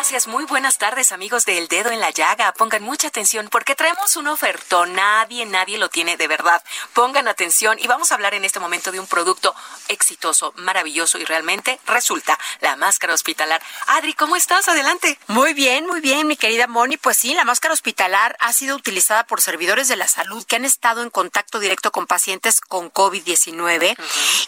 [0.00, 2.54] Gracias, muy buenas tardes amigos de El Dedo en la Llaga.
[2.54, 4.94] Pongan mucha atención porque traemos un ofertón.
[4.94, 6.64] Nadie, nadie lo tiene de verdad.
[6.94, 9.54] Pongan atención y vamos a hablar en este momento de un producto
[9.88, 13.60] exitoso, maravilloso y realmente resulta la máscara hospitalar.
[13.88, 14.68] Adri, ¿cómo estás?
[14.68, 15.18] Adelante.
[15.26, 16.96] Muy bien, muy bien, mi querida Moni.
[16.96, 20.64] Pues sí, la máscara hospitalar ha sido utilizada por servidores de la salud que han
[20.64, 23.98] estado en contacto directo con pacientes con COVID-19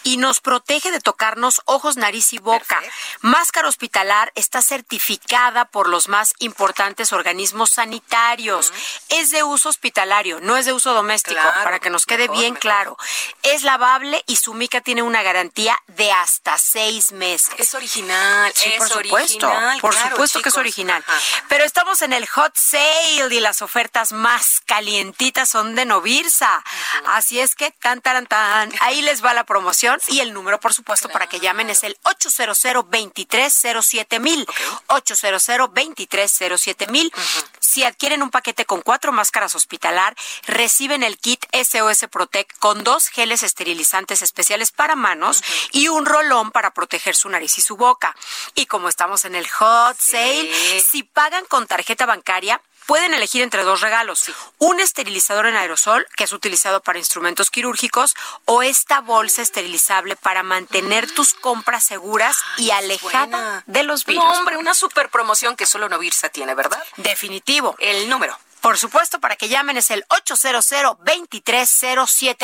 [0.03, 2.81] y nos protege de tocarnos ojos, nariz y boca.
[3.21, 8.71] Máscara hospitalar está certificada por los más importantes organismos sanitarios.
[9.09, 12.37] Es de uso hospitalario, no es de uso doméstico, Claro, para que nos quede mejor,
[12.37, 12.61] bien mejor.
[12.61, 12.97] claro.
[13.41, 17.53] Es lavable y su mica tiene una garantía de hasta seis meses.
[17.57, 19.79] Es original, Sí, es por supuesto, original.
[19.81, 21.03] por claro, supuesto que es original.
[21.05, 21.19] Ajá.
[21.49, 26.63] Pero estamos en el hot sale y las ofertas más calientitas son de Novirsa.
[27.07, 30.73] Así es que tan tan tan, ahí les va la promoción y el número, por
[30.73, 32.57] supuesto, para que llamen es el 800
[32.89, 34.47] 2307 mil.
[34.87, 37.11] 800 2307 mil.
[37.59, 40.15] Si adquieren un paquete con cuatro máscaras hospitalar,
[40.45, 46.51] reciben el kit SOS Protect con dos geles esterilizantes especiales para manos y un rolón
[46.51, 48.15] para proteger su nariz y su boca.
[48.53, 53.63] Y como estamos en el hot sale, si pagan con tarjeta bancaria, pueden elegir entre
[53.63, 54.23] dos regalos.
[54.57, 58.15] Un esterilizador en aerosol, que es utilizado para instrumentos quirúrgicos,
[58.45, 64.23] o esta bolsa esterilizable para mantener tus compras seguras y alejada de los virus.
[64.23, 66.83] No, hombre, una super promoción que solo Novirsa tiene, ¿verdad?
[66.97, 67.75] Definitivo.
[67.79, 68.37] El número.
[68.61, 70.97] Por supuesto, para que llamen es el 800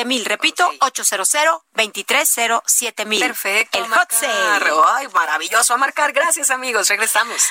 [0.05, 0.25] mil.
[0.25, 0.75] Repito, Ok.
[0.81, 1.29] 800
[3.05, 3.21] mil.
[3.21, 3.77] Perfecto.
[3.77, 4.69] El hot sale.
[4.85, 5.73] Ay, maravilloso.
[5.73, 6.11] A marcar.
[6.11, 6.89] Gracias, amigos.
[6.89, 7.41] Regresamos.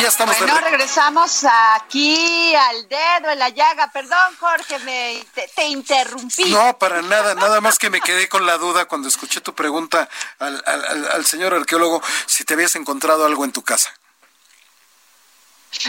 [0.00, 3.90] Ya estamos Bueno, re- regresamos aquí al dedo en la llaga.
[3.90, 6.44] Perdón, Jorge, me, te, te interrumpí.
[6.50, 10.08] No, para nada, nada más que me quedé con la duda cuando escuché tu pregunta
[10.38, 13.92] al, al- al- al señor arqueólogo si te habías encontrado algo en tu casa.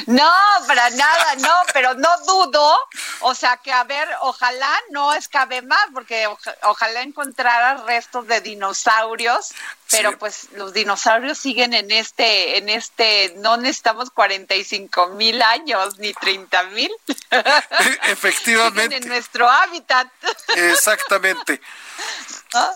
[0.07, 0.29] No,
[0.67, 2.77] para nada, no, pero no dudo.
[3.21, 8.41] O sea que, a ver, ojalá no escabe más, porque oja- ojalá encontrara restos de
[8.41, 9.53] dinosaurios,
[9.91, 10.15] pero Sí.
[10.19, 16.63] pues los dinosaurios siguen en este, en este, no necesitamos 45 mil años ni 30
[16.65, 16.91] mil.
[17.07, 20.07] siguen Efectivamente, en nuestro hábitat.
[20.55, 21.61] exactamente.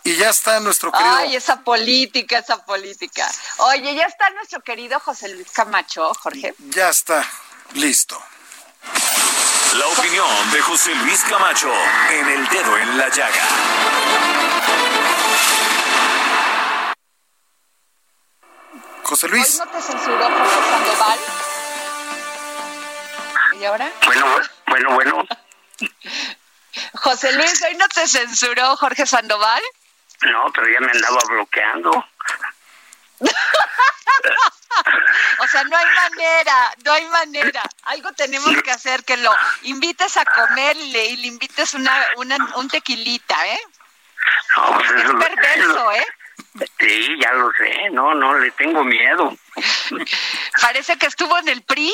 [0.03, 1.15] Y ya está nuestro querido.
[1.15, 3.27] Ay, esa política, esa política.
[3.57, 6.53] Oye, ya está nuestro querido José Luis Camacho, Jorge.
[6.59, 7.27] Ya está
[7.73, 8.21] listo.
[9.75, 11.73] La opinión de José Luis Camacho
[12.11, 15.02] en El Dedo en la Llaga.
[19.03, 21.19] José Hoy Luis, no te censuró Jorge Sandoval.
[23.59, 23.91] ¿Y ahora?
[24.05, 24.25] Bueno,
[24.67, 25.27] bueno, bueno.
[26.95, 29.61] José Luis, hoy no te censuró Jorge Sandoval.
[30.21, 32.05] No, pero ya me andaba bloqueando.
[35.39, 37.61] O sea, no hay manera, no hay manera.
[37.83, 39.31] Algo tenemos que hacer que lo
[39.63, 43.59] invites a comer y le, invites una, una, un tequilita, ¿eh?
[44.55, 46.07] No, pues Es perverso, ¿eh?
[46.79, 47.89] Sí, ya lo sé.
[47.91, 49.35] No, no, le tengo miedo.
[50.61, 51.93] Parece que estuvo en el PRI.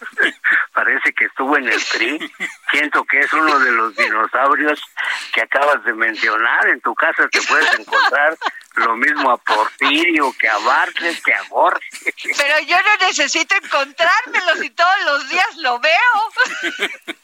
[0.74, 2.32] Parece que estuvo en el PRI.
[2.70, 4.82] Siento que es uno de los dinosaurios
[5.32, 6.68] que acabas de mencionar.
[6.68, 8.36] En tu casa te puedes encontrar
[8.74, 12.14] lo mismo a Porfirio, que a Bartlett, que a Borges.
[12.36, 17.16] Pero yo no necesito encontrármelo si todos los días lo veo.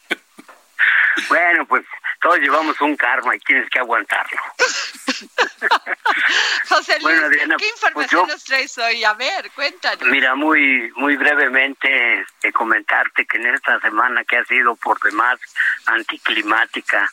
[1.29, 1.85] Bueno, pues
[2.23, 4.41] todos llevamos un karma y tienes que aguantarlo.
[6.68, 9.05] José Luis, Bueno, ¿qué pues información yo- nos traes hoy?
[9.05, 10.03] A ver, cuéntanos.
[10.09, 15.38] Mira, muy muy brevemente este, comentarte que en esta semana que ha sido por demás
[15.87, 17.11] anticlimática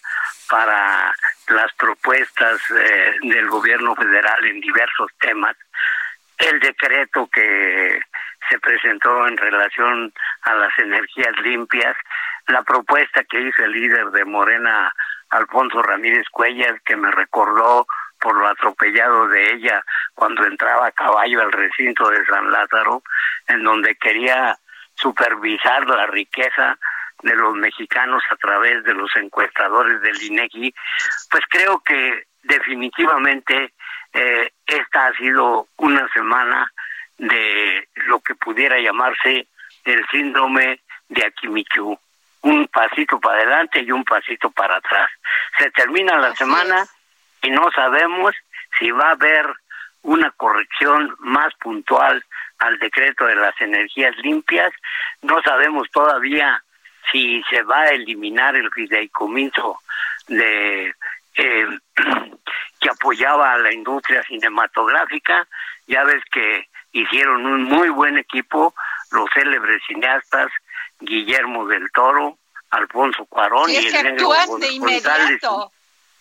[0.50, 1.14] para
[1.48, 5.56] las propuestas eh, del gobierno federal en diversos temas,
[6.38, 8.00] el decreto que
[8.50, 11.96] se presentó en relación a las energías limpias,
[12.48, 14.94] la propuesta que hizo el líder de Morena,
[15.30, 17.86] Alfonso Ramírez Cuellar, que me recordó
[18.20, 23.04] por lo atropellado de ella cuando entraba a caballo al recinto de San Lázaro,
[23.48, 24.58] en donde quería
[24.96, 26.78] supervisar la riqueza
[27.24, 30.74] de los mexicanos a través de los encuestadores del INEGI,
[31.30, 33.74] pues creo que definitivamente
[34.14, 36.72] eh, esta ha sido una semana
[37.18, 39.48] de lo que pudiera llamarse
[39.84, 42.00] el síndrome de Akimichu.
[42.42, 45.10] Un pasito para adelante y un pasito para atrás.
[45.58, 46.99] Se termina la Así semana es.
[47.42, 48.36] Y no sabemos
[48.78, 49.46] si va a haber
[50.02, 52.24] una corrección más puntual
[52.60, 54.72] al decreto de las energías limpias.
[55.22, 56.64] No sabemos todavía
[57.12, 59.80] si se va a eliminar el fideicomiso
[60.28, 60.94] de
[61.36, 61.68] eh,
[62.80, 65.48] que apoyaba a la industria cinematográfica.
[65.88, 68.74] Ya ves que hicieron un muy buen equipo
[69.12, 70.52] los célebres cineastas
[71.00, 72.38] Guillermo del Toro,
[72.72, 75.72] Alfonso Cuarón Sí, y el negro de inmediato.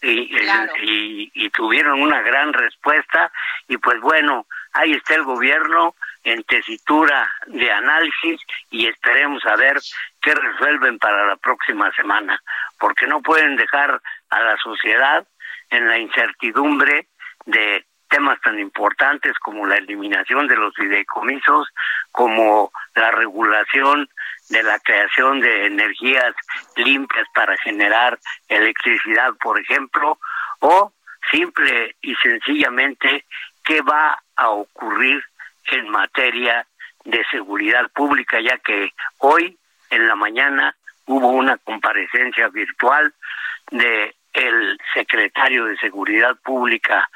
[0.02, 0.72] Y, Claro.
[0.82, 3.30] y, y tuvieron una gran respuesta
[3.66, 9.78] y pues bueno, ahí está el gobierno en tesitura de análisis y esperemos a ver
[10.20, 12.40] qué resuelven para la próxima semana,
[12.78, 15.26] porque no pueden dejar a la sociedad
[15.70, 17.06] en la incertidumbre
[17.46, 21.68] de temas tan importantes como la eliminación de los fideicomisos,
[22.10, 24.08] como la regulación
[24.48, 26.34] de la creación de energías
[26.76, 30.18] limpias para generar electricidad, por ejemplo,
[30.60, 30.92] o
[31.30, 33.26] simple y sencillamente
[33.64, 35.22] qué va a ocurrir
[35.70, 36.66] en materia
[37.04, 39.58] de seguridad pública, ya que hoy
[39.90, 40.74] en la mañana
[41.06, 43.14] hubo una comparecencia virtual
[43.70, 47.08] de el secretario de Seguridad Pública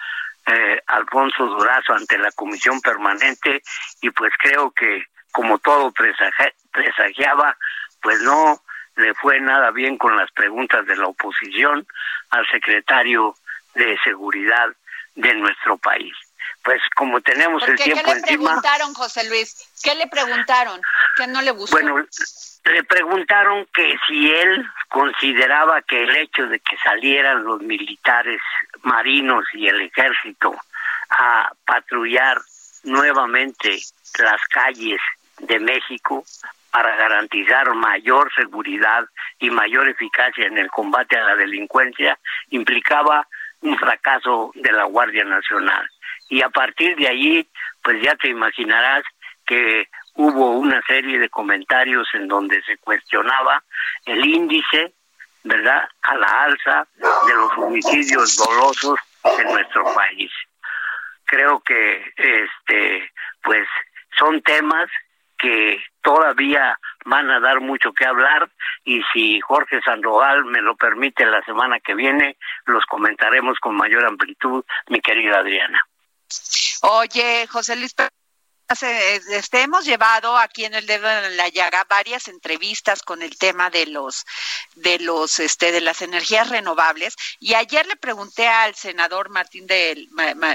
[0.46, 3.62] eh, Alfonso Durazo ante la comisión permanente
[4.00, 7.56] y pues creo que como todo presagia- presagiaba,
[8.00, 8.60] pues no
[8.96, 11.86] le fue nada bien con las preguntas de la oposición
[12.30, 13.34] al secretario
[13.74, 14.68] de Seguridad
[15.14, 16.14] de nuestro país.
[16.62, 19.68] Pues como tenemos el Porque, ¿Qué tiempo le encima, preguntaron, José Luis?
[19.82, 20.80] ¿Qué le preguntaron?
[21.16, 21.76] ¿Qué no le gustó?
[21.76, 22.06] bueno,
[22.64, 28.40] le preguntaron que si él consideraba que el hecho de que salieran los militares
[28.82, 30.54] marinos y el ejército
[31.10, 32.40] a patrullar
[32.84, 33.80] nuevamente
[34.18, 35.00] las calles
[35.38, 36.24] de México
[36.72, 39.04] para garantizar mayor seguridad
[39.38, 43.28] y mayor eficacia en el combate a la delincuencia implicaba
[43.60, 45.86] un fracaso de la Guardia Nacional.
[46.30, 47.46] Y a partir de allí,
[47.82, 49.04] pues ya te imaginarás
[49.46, 53.62] que hubo una serie de comentarios en donde se cuestionaba
[54.06, 54.94] el índice,
[55.44, 56.88] ¿verdad?, a la alza
[57.26, 58.98] de los homicidios dolosos
[59.38, 60.32] en nuestro país.
[61.26, 63.10] Creo que este
[63.42, 63.68] pues
[64.18, 64.88] son temas
[65.36, 68.50] que todavía van a dar mucho que hablar
[68.84, 72.36] y si Jorge Sandoval me lo permite la semana que viene
[72.66, 75.80] los comentaremos con mayor amplitud, mi querida Adriana.
[76.82, 77.94] Oye, José Luis,
[78.68, 83.36] hace- este, hemos llevado aquí en el dedo en la llaga varias entrevistas con el
[83.36, 84.24] tema de los
[84.74, 90.08] de los este de las energías renovables y ayer le pregunté al senador Martín del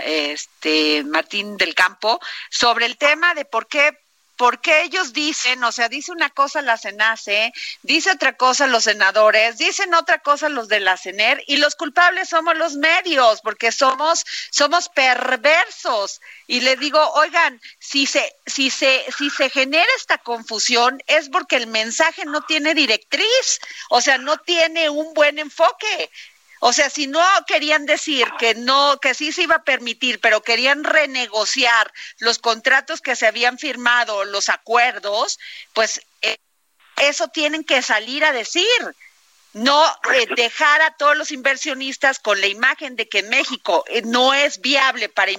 [0.05, 3.97] este Martín del Campo sobre el tema de por qué
[4.37, 9.57] porque ellos dicen, o sea, dice una cosa la CENACE, dice otra cosa los senadores,
[9.57, 14.23] dicen otra cosa los de la CENER y los culpables somos los medios, porque somos
[14.51, 16.21] somos perversos.
[16.45, 21.55] Y le digo, oigan, si se si se si se genera esta confusión es porque
[21.55, 26.11] el mensaje no tiene directriz, o sea, no tiene un buen enfoque.
[26.59, 30.41] O sea, si no querían decir que no, que sí se iba a permitir, pero
[30.41, 35.39] querían renegociar los contratos que se habían firmado, los acuerdos,
[35.73, 36.37] pues eh,
[36.97, 38.65] eso tienen que salir a decir.
[39.53, 39.83] No
[40.13, 44.61] eh, dejar a todos los inversionistas con la imagen de que México eh, no es
[44.61, 45.31] viable para,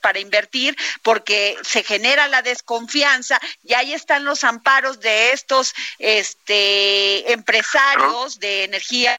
[0.00, 7.32] para invertir porque se genera la desconfianza y ahí están los amparos de estos este,
[7.32, 9.18] empresarios de energía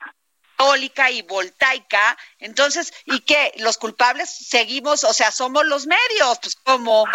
[1.11, 2.17] y voltaica.
[2.39, 3.51] Entonces, ¿y qué?
[3.59, 6.39] ¿Los culpables seguimos, o sea, somos los medios?
[6.41, 7.05] Pues, ¿cómo?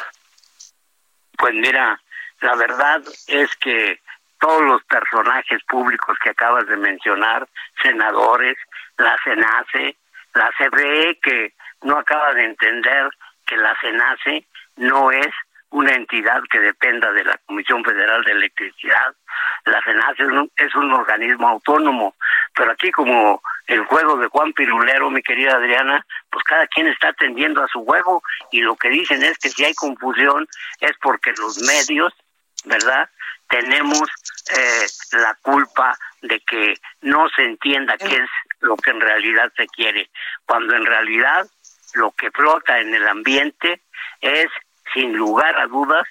[1.39, 2.01] Pues mira,
[2.41, 4.01] la verdad es que
[4.39, 7.49] todos los personajes públicos que acabas de mencionar,
[7.83, 8.57] senadores,
[8.97, 9.97] la CENACE,
[10.35, 13.11] la CBE, que no acaba de entender
[13.47, 15.29] que la CENACE no es
[15.71, 19.15] una entidad que dependa de la Comisión Federal de Electricidad.
[19.67, 20.25] La CENACE
[20.57, 22.17] es un, organismo autónomo,
[22.55, 27.09] pero aquí como el juego de Juan Pirulero, mi querida Adriana, pues cada quien está
[27.09, 30.49] atendiendo a su juego y lo que dicen es que si hay confusión
[30.81, 32.13] es porque los medios,
[32.65, 33.09] ¿verdad?
[33.49, 34.09] Tenemos
[34.57, 34.87] eh,
[35.19, 40.11] la culpa de que no se entienda qué es lo que en realidad se quiere,
[40.47, 41.47] cuando en realidad
[41.95, 43.83] lo que flota en el ambiente
[44.21, 44.49] es,
[44.93, 46.07] sin lugar a dudas,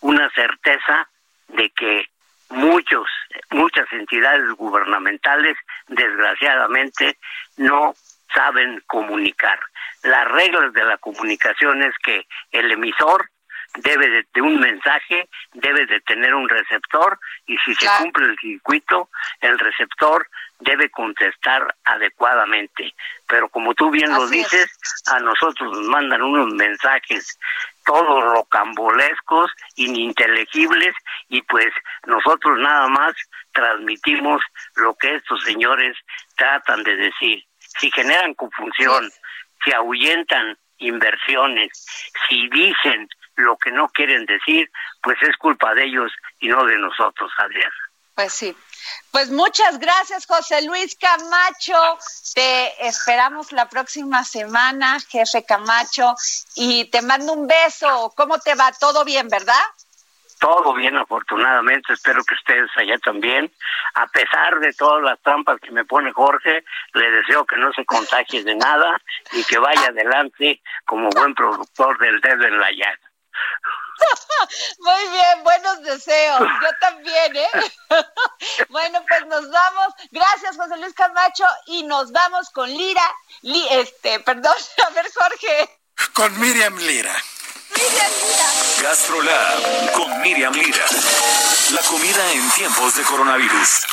[0.00, 1.08] una certeza
[1.48, 2.06] de que
[2.50, 3.06] muchos,
[3.50, 5.56] muchas entidades gubernamentales,
[5.88, 7.18] desgraciadamente,
[7.56, 7.94] no
[8.34, 9.58] saben comunicar.
[10.02, 13.30] Las reglas de la comunicación es que el emisor
[13.76, 19.08] debe de, un mensaje, debe de tener un receptor y si se cumple el circuito,
[19.40, 20.28] el receptor
[20.60, 22.94] debe contestar adecuadamente.
[23.26, 24.70] Pero como tú bien lo dices,
[25.06, 27.38] a nosotros nos mandan unos mensajes
[27.84, 30.94] todos rocambolescos, ininteligibles,
[31.28, 31.66] y pues
[32.06, 33.14] nosotros nada más
[33.52, 34.40] transmitimos
[34.76, 35.96] lo que estos señores
[36.36, 37.44] tratan de decir.
[37.58, 39.10] Si generan confusión,
[39.64, 41.70] si ahuyentan inversiones,
[42.28, 44.70] si dicen lo que no quieren decir,
[45.02, 47.74] pues es culpa de ellos y no de nosotros, Adriana.
[48.14, 48.56] Pues sí.
[49.10, 51.98] Pues muchas gracias, José Luis Camacho.
[52.34, 56.14] Te esperamos la próxima semana, jefe Camacho,
[56.54, 58.12] y te mando un beso.
[58.16, 58.70] ¿Cómo te va?
[58.72, 59.62] ¿Todo bien, verdad?
[60.38, 61.92] Todo bien, afortunadamente.
[61.92, 63.50] Espero que ustedes allá también.
[63.94, 67.84] A pesar de todas las trampas que me pone Jorge, le deseo que no se
[67.84, 69.00] contagie de nada
[69.32, 73.03] y que vaya adelante como buen productor del dedo en la llaga.
[74.78, 76.40] Muy bien, buenos deseos.
[76.40, 77.48] Yo también, ¿eh?
[78.68, 79.94] bueno, pues nos vamos.
[80.10, 81.44] Gracias, José Luis Camacho.
[81.66, 83.02] Y nos vamos con Lira.
[83.70, 84.54] este, perdón,
[84.86, 85.80] a ver, Jorge.
[86.12, 87.14] Con Miriam Lira.
[87.70, 88.88] Miriam Lira.
[88.88, 90.84] Gastrolab con Miriam Lira.
[91.70, 93.86] La comida en tiempos de coronavirus.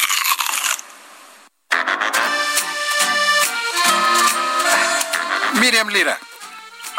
[5.53, 6.19] Miriam Lira.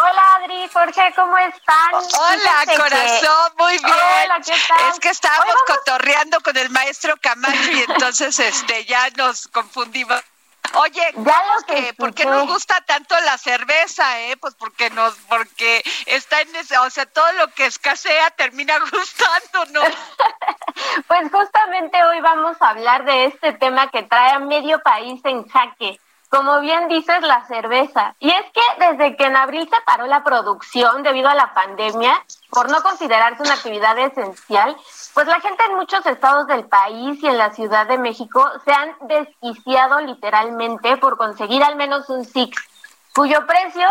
[0.02, 1.94] Hola Adri, Jorge, ¿cómo están?
[1.94, 3.94] Hola, corazón, muy bien.
[4.24, 4.90] Hola, ¿qué tal?
[4.90, 10.20] Es que estábamos cotorreando con el maestro Camacho y entonces este ya nos confundimos.
[10.74, 14.36] Oye, ya lo que, ¿por qué nos gusta tanto la cerveza, eh?
[14.38, 19.84] Pues porque nos, porque está en ese, o sea, todo lo que escasea termina gustándonos.
[21.06, 25.48] pues justamente hoy vamos a hablar de este tema que trae a medio país en
[25.48, 26.00] jaque
[26.32, 28.14] como bien dices, la cerveza.
[28.18, 32.14] Y es que desde que en abril se paró la producción debido a la pandemia,
[32.48, 34.74] por no considerarse una actividad esencial,
[35.12, 38.72] pues la gente en muchos estados del país y en la Ciudad de México se
[38.72, 42.56] han desquiciado literalmente por conseguir al menos un Six,
[43.14, 43.86] cuyo precio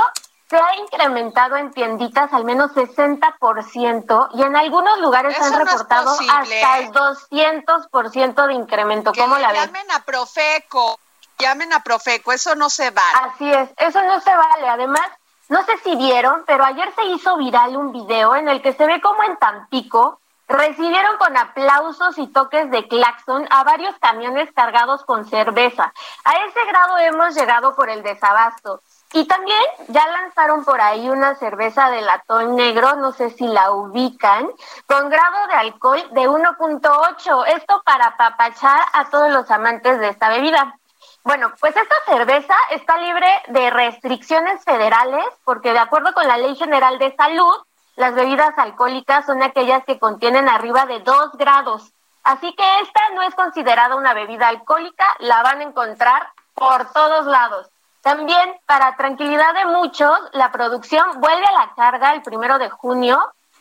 [0.50, 6.80] se ha incrementado en tienditas al menos 60% y en algunos lugares han reportado hasta
[6.80, 9.12] el 200% de incremento.
[9.16, 9.62] ¿Cómo la ven?
[9.62, 10.98] llamen a Profeco
[11.42, 13.34] llamen a Profeco, eso no se vale.
[13.34, 14.70] Así es, eso no se vale.
[14.70, 15.08] Además,
[15.50, 18.86] no sé si vieron, pero ayer se hizo viral un video en el que se
[18.86, 20.22] ve como en Tampico
[20.52, 25.94] recibieron con aplausos y toques de claxon a varios camiones cargados con cerveza.
[26.24, 28.82] A ese grado hemos llegado por el desabasto.
[29.14, 33.72] Y también ya lanzaron por ahí una cerveza de latón negro, no sé si la
[33.72, 34.50] ubican,
[34.88, 37.46] con grado de alcohol de 1.8.
[37.48, 40.78] Esto para apapachar a todos los amantes de esta bebida.
[41.24, 46.56] Bueno, pues esta cerveza está libre de restricciones federales porque de acuerdo con la Ley
[46.56, 47.56] General de Salud,
[47.96, 51.94] las bebidas alcohólicas son aquellas que contienen arriba de 2 grados.
[52.24, 57.28] Así que esta no es considerada una bebida alcohólica, la van a encontrar por todos
[57.28, 57.70] lados.
[58.02, 63.20] También, para tranquilidad de muchos, la producción vuelve a la carga el primero de junio,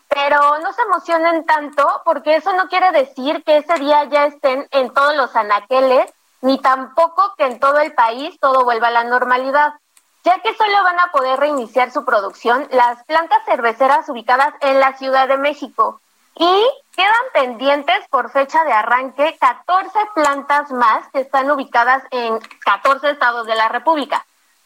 [0.08, 4.66] pero no se emocionen tanto porque eso no quiere decir que ese día ya estén
[4.70, 6.10] en todos los anaqueles
[6.42, 9.74] ni tampoco que en todo el país todo vuelva a la normalidad,
[10.24, 14.96] ya que solo van a poder reiniciar su producción las plantas cerveceras ubicadas en la
[14.96, 16.00] Ciudad de México.
[16.34, 23.10] Y quedan pendientes por fecha de arranque 14 plantas más que están ubicadas en 14
[23.10, 24.24] estados de la República.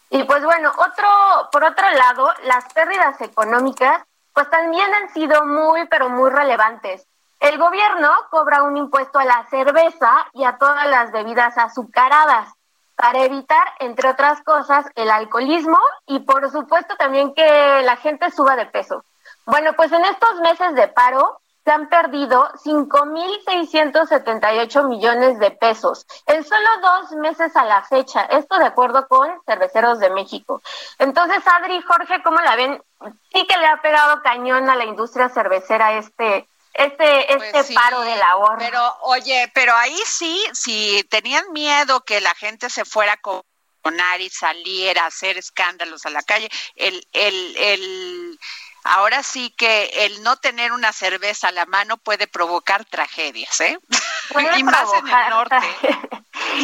[0.09, 4.03] Y pues bueno, otro, por otro lado, las pérdidas económicas
[4.33, 7.07] pues también han sido muy, pero muy relevantes.
[7.45, 12.51] El gobierno cobra un impuesto a la cerveza y a todas las bebidas azucaradas.
[12.95, 15.77] para evitar, entre otras cosas, el alcoholismo
[16.07, 19.03] y por supuesto también que la gente suba de peso.
[19.45, 26.43] Bueno, pues en estos meses de paro se han perdido 5.678 millones de pesos en
[26.43, 28.21] solo dos meses a la fecha.
[28.21, 30.63] Esto de acuerdo con Cerveceros de México.
[30.97, 32.81] Entonces, Adri, Jorge, ¿cómo la ven?
[33.31, 37.73] Sí que le ha pegado cañón a la industria cervecera este este, este Pues sí,
[37.73, 38.57] paro de labor.
[38.59, 43.41] Pero, oye, pero ahí sí, si tenían miedo que la gente se fuera a
[43.81, 48.39] conar y saliera a hacer escándalos a la calle, el, el, el,
[48.83, 53.79] ahora sí que el no tener una cerveza a la mano puede provocar tragedias, ¿eh?
[54.31, 55.57] Puede y más en el norte.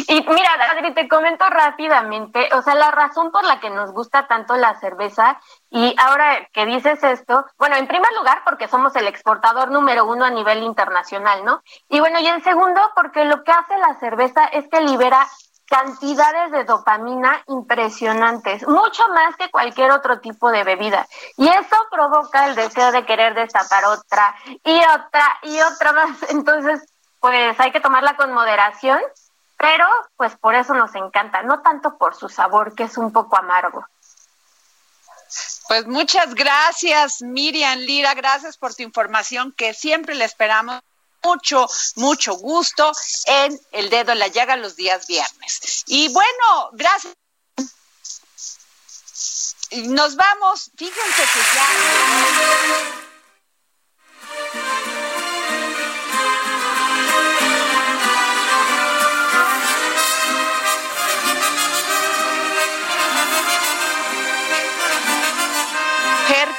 [0.08, 4.26] Y mira, Adri, te comento rápidamente, o sea, la razón por la que nos gusta
[4.26, 5.40] tanto la cerveza,
[5.70, 10.24] y ahora que dices esto, bueno, en primer lugar, porque somos el exportador número uno
[10.24, 11.62] a nivel internacional, ¿no?
[11.88, 15.26] Y bueno, y en segundo, porque lo que hace la cerveza es que libera
[15.72, 21.06] cantidades de dopamina impresionantes, mucho más que cualquier otro tipo de bebida.
[21.38, 24.34] Y eso provoca el deseo de querer destapar otra
[24.64, 26.22] y otra y otra más.
[26.30, 26.84] Entonces,
[27.20, 29.00] pues hay que tomarla con moderación,
[29.62, 29.86] pero
[30.16, 33.86] pues por eso nos encanta, no tanto por su sabor, que es un poco amargo.
[35.68, 40.80] Pues muchas gracias, Miriam Lira, gracias por tu información que siempre le esperamos
[41.22, 42.90] mucho, mucho gusto
[43.26, 45.84] en El Dedo en la Llaga los días viernes.
[45.86, 47.14] Y bueno, gracias.
[49.70, 53.11] Nos vamos, fíjense que ya...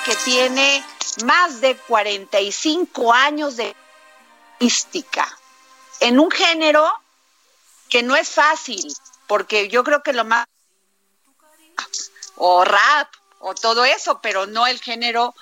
[0.03, 0.83] que tiene
[1.25, 3.75] más de 45 años de
[4.59, 5.27] mística
[5.99, 6.91] en un género
[7.89, 8.93] que no es fácil,
[9.27, 10.45] porque yo creo que lo más
[12.35, 15.35] o rap o todo eso, pero no el género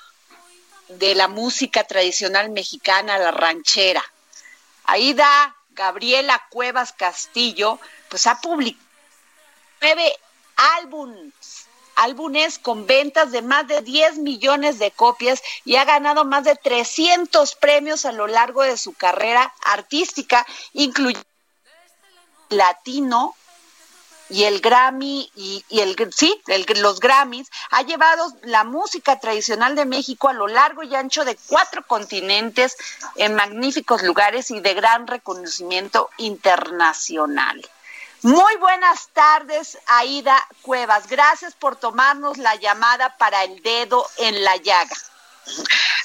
[0.88, 4.04] de la música tradicional mexicana, la ranchera.
[4.84, 8.84] Aida Gabriela Cuevas Castillo, pues ha publicado
[9.80, 10.16] nueve
[10.78, 16.44] álbumes álbumes con ventas de más de 10 millones de copias y ha ganado más
[16.44, 21.26] de 300 premios a lo largo de su carrera artística, incluyendo
[22.50, 23.34] latino
[24.28, 29.74] y el Grammy y, y el sí, el- los Grammys, ha llevado la música tradicional
[29.74, 32.76] de México a lo largo y ancho de cuatro continentes
[33.16, 37.62] en magníficos lugares y de gran reconocimiento internacional.
[38.22, 41.08] Muy buenas tardes, Aida Cuevas.
[41.08, 44.94] Gracias por tomarnos la llamada para el dedo en la llaga.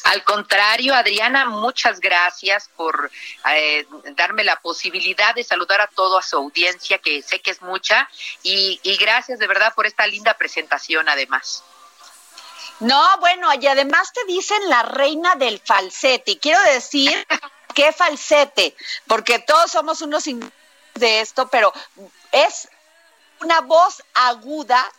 [0.06, 3.12] Al contrario, Adriana, muchas gracias por
[3.52, 8.10] eh, darme la posibilidad de saludar a toda su audiencia, que sé que es mucha,
[8.42, 11.64] y, y gracias de verdad por esta linda presentación además.
[12.80, 16.32] No, bueno, y además te dicen la reina del falsete.
[16.32, 17.28] Y quiero decir
[17.76, 18.76] qué falsete,
[19.08, 20.52] porque todos somos unos in-
[20.98, 21.74] de esto, pero
[22.32, 22.70] es
[23.42, 24.90] una voz aguda.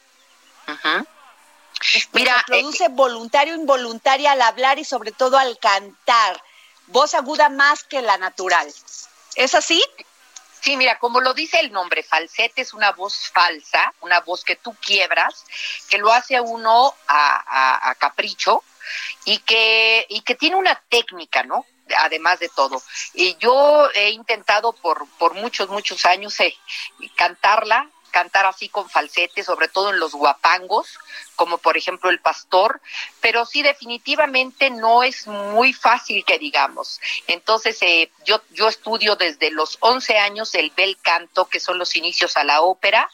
[2.12, 6.42] Mira, se produce voluntario o involuntaria al hablar y sobre todo al cantar.
[6.88, 8.72] Voz aguda más que la natural.
[9.36, 9.82] ¿Es así?
[10.60, 14.56] Sí, mira, como lo dice el nombre, falsete es una voz falsa, una voz que
[14.56, 15.44] tú quiebras,
[15.88, 17.36] que lo hace a uno a,
[17.86, 18.64] a- a capricho
[19.24, 21.64] y que, y que tiene una técnica, ¿no?
[21.98, 22.82] Además de todo.
[23.14, 26.54] Y yo he intentado por, por muchos, muchos años eh,
[27.16, 30.98] cantarla, cantar así con falsete, sobre todo en los guapangos,
[31.36, 32.80] como por ejemplo el pastor,
[33.20, 37.00] pero sí definitivamente no es muy fácil que digamos.
[37.26, 41.96] Entonces eh, yo, yo estudio desde los 11 años el bel canto, que son los
[41.96, 43.10] inicios a la ópera,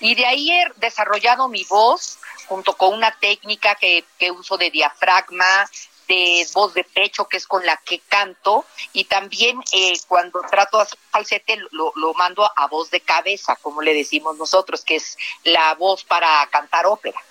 [0.00, 4.70] y de ahí he desarrollado mi voz junto con una técnica que, que uso de
[4.70, 5.68] diafragma,
[6.08, 10.78] de voz de pecho, que es con la que canto, y también eh, cuando trato
[10.78, 14.96] de hacer falsete lo, lo mando a voz de cabeza, como le decimos nosotros, que
[14.96, 17.22] es la voz para cantar ópera.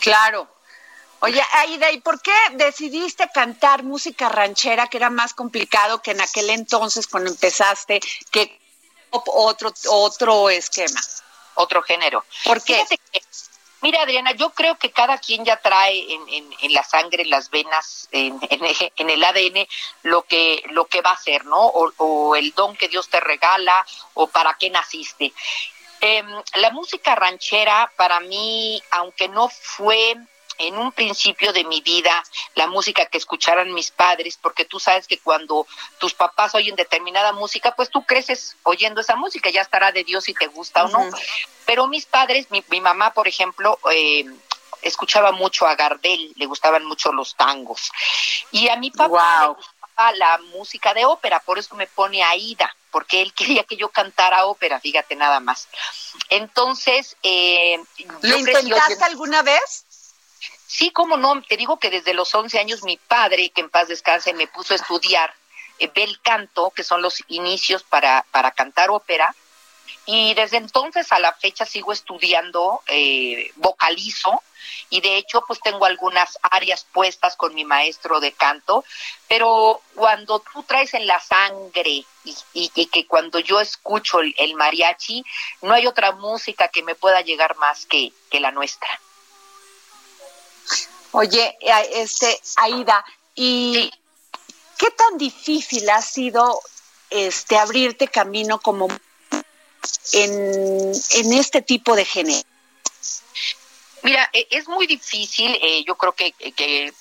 [0.00, 0.48] Claro.
[1.20, 6.20] Oye, Aida, ¿y por qué decidiste cantar música ranchera, que era más complicado que en
[6.22, 8.00] aquel entonces cuando empezaste,
[8.30, 8.58] que
[9.10, 11.00] otro, otro esquema?
[11.54, 12.24] Otro género.
[12.44, 12.74] ¿Por qué?
[12.74, 13.22] Fíjate que,
[13.82, 17.30] mira, Adriana, yo creo que cada quien ya trae en, en, en la sangre, en
[17.30, 19.66] las venas, en, en, el ADN,
[20.02, 21.60] lo que, lo que va a ser, ¿no?
[21.60, 25.32] O, o el don que Dios te regala, o para qué naciste.
[26.00, 26.24] Eh,
[26.54, 30.16] la música ranchera, para mí, aunque no fue
[30.60, 32.22] en un principio de mi vida
[32.54, 35.66] la música que escucharan mis padres, porque tú sabes que cuando
[35.98, 40.24] tus papás oyen determinada música, pues tú creces oyendo esa música, ya estará de Dios
[40.24, 41.02] si te gusta o no.
[41.64, 44.24] Pero mis padres, mi, mi mamá, por ejemplo, eh,
[44.82, 47.90] escuchaba mucho a Gardel, le gustaban mucho los tangos.
[48.50, 52.74] Y a mi papá le gustaba la música de ópera, por eso me pone Aida,
[52.90, 55.68] porque él quería que yo cantara ópera, fíjate nada más.
[56.28, 57.82] Entonces, eh,
[58.22, 59.86] ¿lo intentaste alguna vez?
[60.66, 63.88] Sí, cómo no, te digo que desde los 11 años mi padre, que en paz
[63.88, 65.34] descanse, me puso a estudiar
[65.78, 69.34] eh, bel canto, que son los inicios para, para cantar ópera,
[70.06, 74.42] y desde entonces a la fecha sigo estudiando, eh, vocalizo,
[74.88, 78.84] y de hecho pues tengo algunas áreas puestas con mi maestro de canto,
[79.28, 82.04] pero cuando tú traes en la sangre
[82.54, 85.24] y, que cuando yo escucho el, el, mariachi,
[85.62, 88.88] no hay otra música que me pueda llegar más que, que la nuestra.
[91.12, 91.56] Oye,
[91.94, 93.04] este, Aida,
[93.34, 93.90] ¿y
[94.78, 96.60] qué tan difícil ha sido
[97.10, 98.88] este abrirte camino como
[100.12, 102.49] en, en este tipo de género?
[104.02, 106.92] Mira, es muy difícil, eh, yo creo que, que,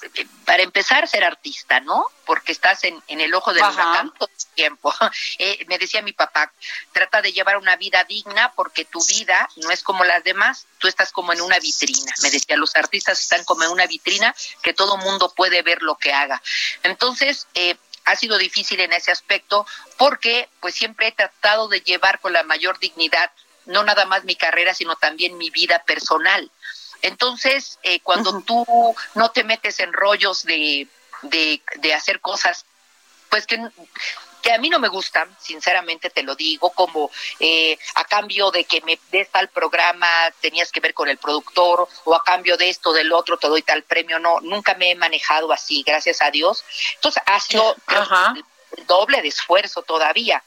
[0.46, 2.06] para empezar ser artista, ¿no?
[2.26, 4.94] Porque estás en, en el ojo del huracán todo el tiempo.
[5.42, 6.52] Eh, me decía mi papá,
[6.92, 10.88] trata de llevar una vida digna porque tu vida no es como las demás, tú
[10.88, 12.14] estás como en una vitrina.
[12.22, 15.96] Me decía, los artistas están como en una vitrina que todo mundo puede ver lo
[15.96, 16.42] que haga.
[16.84, 19.66] Entonces, eh, ha sido difícil en ese aspecto
[19.98, 23.32] porque pues siempre he tratado de llevar con la mayor dignidad
[23.70, 26.52] no nada más mi carrera, sino también mi vida personal.
[27.02, 28.46] Entonces, eh, cuando uh -huh.
[28.46, 30.88] tú no te metes en rollos de,
[31.24, 32.66] de, de hacer cosas,
[33.30, 33.60] pues que,
[34.42, 38.64] que, a mí no me gustan, sinceramente te lo digo, como eh, a cambio de
[38.64, 40.08] que me des tal programa,
[40.42, 43.62] tenías que ver con el productor, o a cambio de esto, del otro, te doy
[43.62, 46.64] tal premio, no, nunca me he manejado así, gracias a Dios.
[46.96, 47.76] Entonces, ha sido
[48.76, 50.44] el doble de esfuerzo todavía,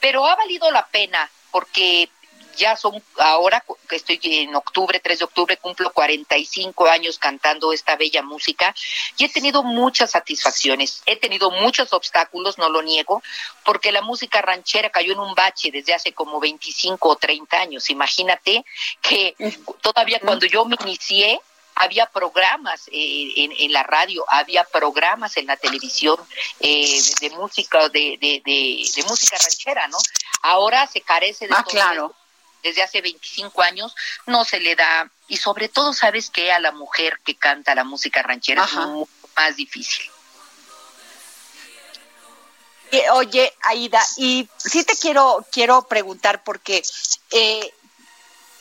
[0.00, 2.08] pero ha valido la pena porque
[2.56, 7.96] ya son ahora que estoy en octubre, 3 de octubre, cumplo 45 años cantando esta
[7.96, 8.74] bella música
[9.16, 11.02] y he tenido muchas satisfacciones.
[11.06, 13.22] He tenido muchos obstáculos, no lo niego,
[13.64, 17.90] porque la música ranchera cayó en un bache desde hace como 25 o 30 años.
[17.90, 18.64] Imagínate
[19.00, 19.34] que
[19.80, 21.40] todavía cuando yo me inicié,
[21.74, 26.16] había programas eh, en, en, la radio, había programas en la televisión
[26.60, 29.98] eh, de, de, música de, de, de, música ranchera, ¿no?
[30.42, 32.06] Ahora se carece de ah, claro.
[32.06, 32.21] Esto
[32.62, 33.94] desde hace 25 años
[34.26, 37.84] no se le da y sobre todo sabes que a la mujer que canta la
[37.84, 38.82] música ranchera Ajá.
[38.82, 40.10] es mucho más difícil.
[43.12, 46.82] Oye, Aida, y sí te quiero quiero preguntar porque
[47.30, 47.72] eh,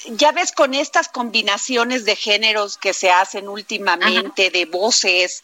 [0.05, 4.51] ya ves con estas combinaciones de géneros que se hacen últimamente, Ajá.
[4.51, 5.43] de voces,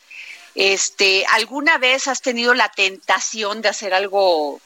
[0.55, 4.59] este, ¿alguna vez has tenido la tentación de hacer algo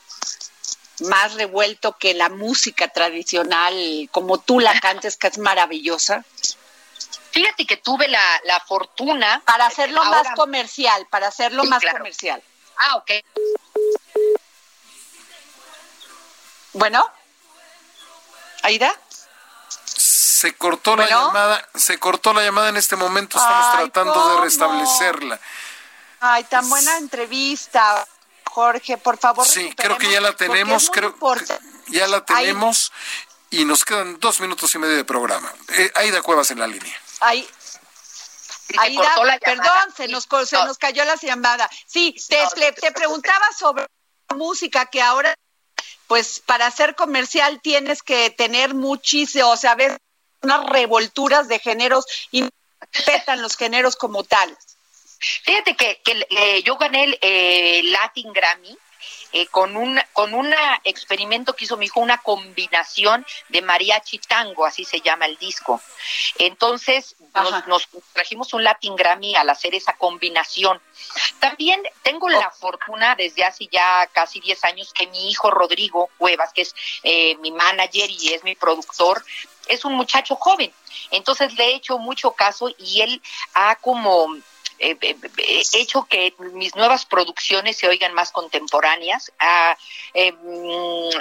[1.02, 6.24] más revuelto que la música tradicional, como tú la cantes, que es maravillosa?
[7.32, 9.42] Fíjate que tuve la, la fortuna.
[9.46, 10.24] Para hacerlo ahora...
[10.24, 12.00] más comercial, para hacerlo sí, más claro.
[12.00, 12.44] comercial.
[12.78, 13.12] Ah, ok.
[16.74, 17.06] Bueno,
[18.64, 18.96] Aida.
[19.86, 21.04] Se cortó ¿Bueno?
[21.04, 24.36] la llamada, se cortó la llamada en este momento, estamos Ay, tratando ¿cómo?
[24.36, 25.40] de restablecerla.
[26.20, 28.08] Ay, tan buena entrevista.
[28.52, 29.48] Jorge, por favor.
[29.48, 31.16] Sí, creo que ya la tenemos, creo
[31.88, 32.92] ya la tenemos
[33.50, 33.62] Ahí.
[33.62, 35.54] y nos quedan dos minutos y medio de programa.
[35.70, 36.94] Eh, Aida Cuevas en la línea.
[37.22, 37.48] Ahí.
[38.78, 41.70] Aida, perdón, se nos, se nos cayó la llamada.
[41.86, 43.88] Sí, te, te, te preguntaba sobre
[44.36, 45.34] música que ahora,
[46.08, 49.98] pues para ser comercial tienes que tener muchísimo, o sea, ves
[50.42, 52.50] unas revolturas de géneros y
[52.92, 54.58] respetan los géneros como tal.
[55.44, 58.78] Fíjate que, que eh, yo gané el eh, Latin Grammy
[59.34, 60.54] eh, con un con un
[60.84, 65.80] experimento que hizo mi hijo, una combinación de mariachi tango, así se llama el disco.
[66.38, 70.82] Entonces nos, nos, trajimos un Latin Grammy al hacer esa combinación.
[71.40, 76.52] También tengo la fortuna desde hace ya casi 10 años que mi hijo Rodrigo Cuevas,
[76.52, 79.24] que es eh, mi manager y es mi productor,
[79.68, 80.74] es un muchacho joven.
[81.10, 83.22] Entonces le he hecho mucho caso y él
[83.54, 84.28] ha como
[84.84, 89.78] eh, eh, hecho que mis nuevas producciones se oigan más contemporáneas, ah,
[90.16, 90.34] eh,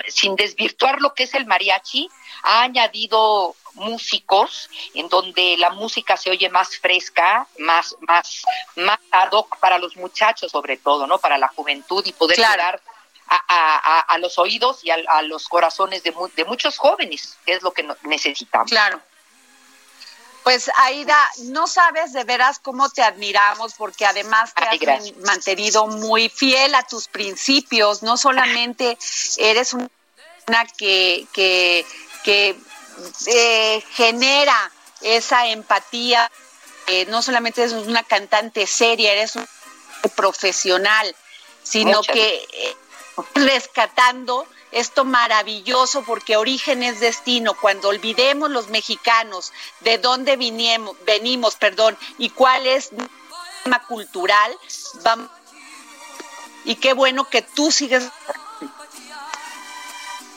[0.09, 2.09] sin desvirtuar lo que es el mariachi,
[2.43, 8.43] ha añadido músicos en donde la música se oye más fresca, más, más,
[8.77, 11.19] más ad hoc para los muchachos sobre todo, ¿no?
[11.19, 12.55] Para la juventud y poder claro.
[12.55, 12.83] llegar
[13.27, 17.37] a, a, a, los oídos y a, a los corazones de, mu de, muchos jóvenes,
[17.45, 18.71] que es lo que necesitamos.
[18.71, 19.01] Claro.
[20.51, 25.17] Pues Aida, no sabes de veras cómo te admiramos porque además te Ay, has gracias.
[25.19, 28.03] mantenido muy fiel a tus principios.
[28.03, 28.99] No solamente
[29.39, 31.87] eres una que, que,
[32.25, 32.59] que
[33.29, 34.73] eh, genera
[35.03, 36.29] esa empatía,
[36.89, 39.47] eh, no solamente eres una cantante seria, eres un
[40.17, 41.15] profesional,
[41.63, 42.77] sino Muchas que eh,
[43.37, 47.55] rescatando esto maravilloso porque origen es destino.
[47.55, 53.19] Cuando olvidemos los mexicanos de dónde vinimos, venimos, perdón, y cuál es nuestro
[53.65, 54.57] tema cultural,
[55.03, 55.31] vamos.
[56.65, 58.11] Y qué bueno que tú sigues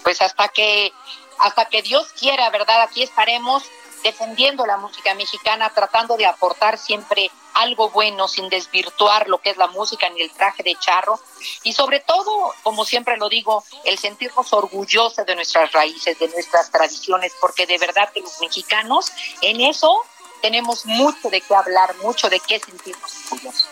[0.04, 0.94] Pues hasta que
[1.40, 2.82] hasta que Dios quiera, ¿verdad?
[2.84, 3.64] Aquí estaremos
[4.04, 9.58] defendiendo la música mexicana, tratando de aportar siempre algo bueno sin desvirtuar lo que es
[9.58, 11.20] la música ni el traje de charro
[11.64, 16.72] y sobre todo, como siempre lo digo, el sentirnos orgullosos de nuestras raíces, de nuestras
[16.72, 20.04] tradiciones, porque de verdad que los mexicanos en eso
[20.42, 23.70] tenemos mucho de qué hablar, mucho de qué sentirnos orgullosos.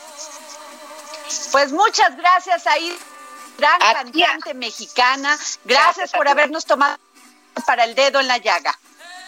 [1.51, 2.97] Pues muchas gracias ahí,
[3.57, 5.38] gran cantante mexicana.
[5.65, 6.97] Gracias, por habernos tomado
[7.65, 8.77] para el dedo en la llaga.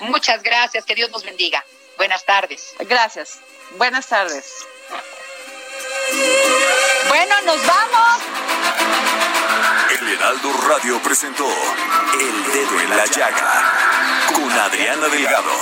[0.02, 1.64] Muchas gracias, que Dios nos bendiga.
[1.98, 2.76] Buenas tardes.
[2.80, 3.40] Gracias.
[3.78, 4.66] Buenas tardes.
[7.10, 8.22] Bueno, nos vamos.
[10.00, 13.64] El Heraldo Radio presentó El Dedo en la Llaga
[14.34, 15.54] con Adriana Delgado.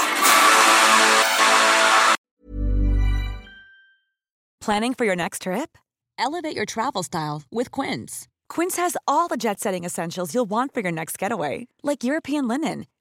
[4.62, 5.78] Planning for your next trip?
[6.20, 8.28] Elevate your travel style with Quince.
[8.48, 12.48] Quince has all the jet setting essentials you'll want for your next getaway, like European
[12.48, 12.86] linen,